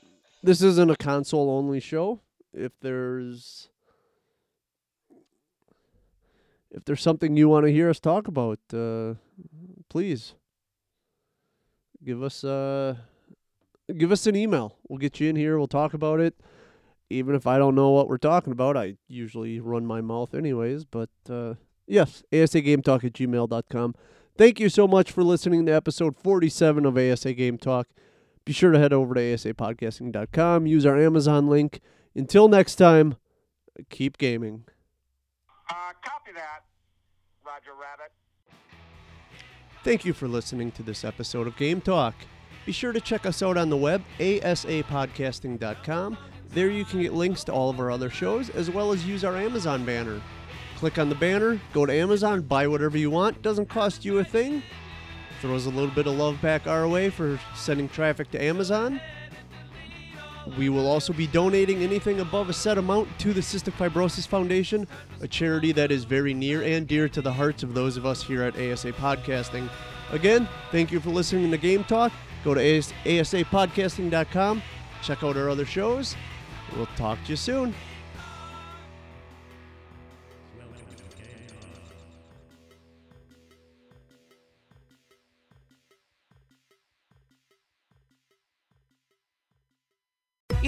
This 0.44 0.62
isn't 0.62 0.92
a 0.92 0.96
console 0.96 1.50
only 1.50 1.80
show. 1.80 2.22
If 2.54 2.72
there's 2.82 3.70
if 6.70 6.86
there's 6.86 7.02
something 7.02 7.36
you 7.36 7.50
want 7.50 7.66
to 7.66 7.72
hear 7.72 7.90
us 7.90 8.00
talk 8.00 8.28
about, 8.28 8.60
uh, 8.74 9.16
please 9.90 10.34
give 12.04 12.22
us 12.22 12.44
uh 12.44 12.96
give 13.98 14.12
us 14.12 14.28
an 14.28 14.36
email. 14.36 14.76
We'll 14.88 15.00
get 15.00 15.20
you 15.20 15.30
in 15.30 15.36
here. 15.36 15.58
We'll 15.58 15.68
talk 15.68 15.94
about 15.94 16.20
it. 16.20 16.36
even 17.10 17.36
if 17.36 17.48
I 17.48 17.58
don't 17.58 17.76
know 17.76 17.92
what 17.92 18.08
we're 18.10 18.18
talking 18.18 18.52
about, 18.52 18.76
I 18.78 18.98
usually 19.08 19.60
run 19.60 19.86
my 19.86 20.02
mouth 20.02 20.34
anyways. 20.36 20.86
But 20.86 21.10
uh, 21.30 21.56
yes, 21.88 22.24
asagametalk 22.32 23.04
at 23.04 23.14
gmail.com. 23.14 23.96
Thank 24.38 24.60
you 24.60 24.70
so 24.70 24.88
much 24.88 25.12
for 25.12 25.24
listening 25.24 25.66
to 25.66 25.72
episode 25.72 26.16
47 26.16 26.86
of 26.86 26.98
ASA 26.98 27.34
Game 27.34 27.58
Talk. 27.58 27.88
Be 28.46 28.54
sure 28.54 28.72
to 28.72 28.80
head 28.80 28.94
over 28.94 29.14
to 29.16 29.20
asapodcasting.com, 29.20 30.68
use 30.68 30.86
our 30.86 30.98
Amazon 30.98 31.48
link. 31.48 31.82
Until 32.16 32.48
next 32.48 32.76
time, 32.76 33.16
keep 33.90 34.18
gaming. 34.18 34.66
Uh, 35.70 35.92
copy 36.04 36.32
that, 36.34 36.64
Roger 37.46 37.72
Rabbit. 37.72 38.12
Thank 39.84 40.06
you 40.06 40.14
for 40.14 40.28
listening 40.28 40.72
to 40.74 40.84
this 40.84 41.04
episode 41.04 41.48
of 41.48 41.58
Game 41.58 41.82
Talk. 41.82 42.14
Be 42.66 42.72
sure 42.72 42.92
to 42.92 43.02
check 43.02 43.26
us 43.26 43.42
out 43.42 43.58
on 43.58 43.70
the 43.70 43.78
web, 43.78 44.04
asapodcasting.com. 44.20 46.18
There 46.50 46.70
you 46.70 46.86
can 46.86 47.02
get 47.02 47.14
links 47.14 47.44
to 47.46 47.52
all 47.54 47.70
of 47.70 47.80
our 47.80 47.92
other 47.92 48.10
shows, 48.10 48.50
as 48.50 48.70
well 48.70 48.92
as 48.92 49.06
use 49.06 49.24
our 49.24 49.36
Amazon 49.38 49.86
banner. 49.86 50.22
Click 50.78 51.00
on 51.00 51.10
the 51.10 51.16
banner, 51.16 51.60
go 51.74 51.88
to 51.88 51.94
Amazon, 51.94 52.42
buy 52.42 52.68
whatever 52.68 53.00
you 53.00 53.10
want. 53.10 53.42
Doesn't 53.42 53.68
cost 53.68 54.06
you 54.06 54.20
a 54.20 54.24
thing. 54.24 54.62
Throws 55.42 55.66
a 55.66 55.72
little 55.72 55.90
bit 55.90 56.06
of 56.06 56.14
love 56.14 56.40
back 56.40 56.68
our 56.68 56.88
way 56.88 57.10
for 57.10 57.40
sending 57.56 57.90
traffic 57.90 58.30
to 58.32 58.44
Amazon. 58.44 59.02
We 60.56 60.70
will 60.70 60.88
also 60.88 61.14
be 61.14 61.26
donating 61.26 61.82
anything 61.82 62.20
above 62.20 62.50
a 62.50 62.54
set 62.54 62.78
amount 62.78 63.10
to 63.20 63.34
the 63.34 63.42
Cystic 63.42 63.74
Fibrosis 63.74 64.28
Foundation, 64.28 64.88
a 65.20 65.28
charity 65.28 65.72
that 65.72 65.92
is 65.92 66.04
very 66.04 66.36
near 66.36 66.62
and 66.62 66.88
dear 66.88 67.10
to 67.10 67.24
the 67.24 67.34
hearts 67.34 67.64
of 67.64 67.74
those 67.74 67.98
of 67.98 68.06
us 68.06 68.22
here 68.22 68.44
at 68.44 68.56
ASA 68.56 68.94
Podcasting. 68.94 69.68
Again, 70.12 70.48
thank 70.72 70.92
you 70.92 71.00
for 71.00 71.10
listening 71.10 71.50
to 71.50 71.58
Game 71.58 71.86
Talk. 71.86 72.12
Go 72.44 72.54
to 72.54 72.62
asapodcasting.com, 72.62 74.62
check 75.02 75.24
out 75.24 75.38
our 75.38 75.50
other 75.50 75.66
shows. 75.66 76.16
We'll 76.76 76.86
talk 76.98 77.18
to 77.24 77.32
you 77.32 77.36
soon. 77.36 77.74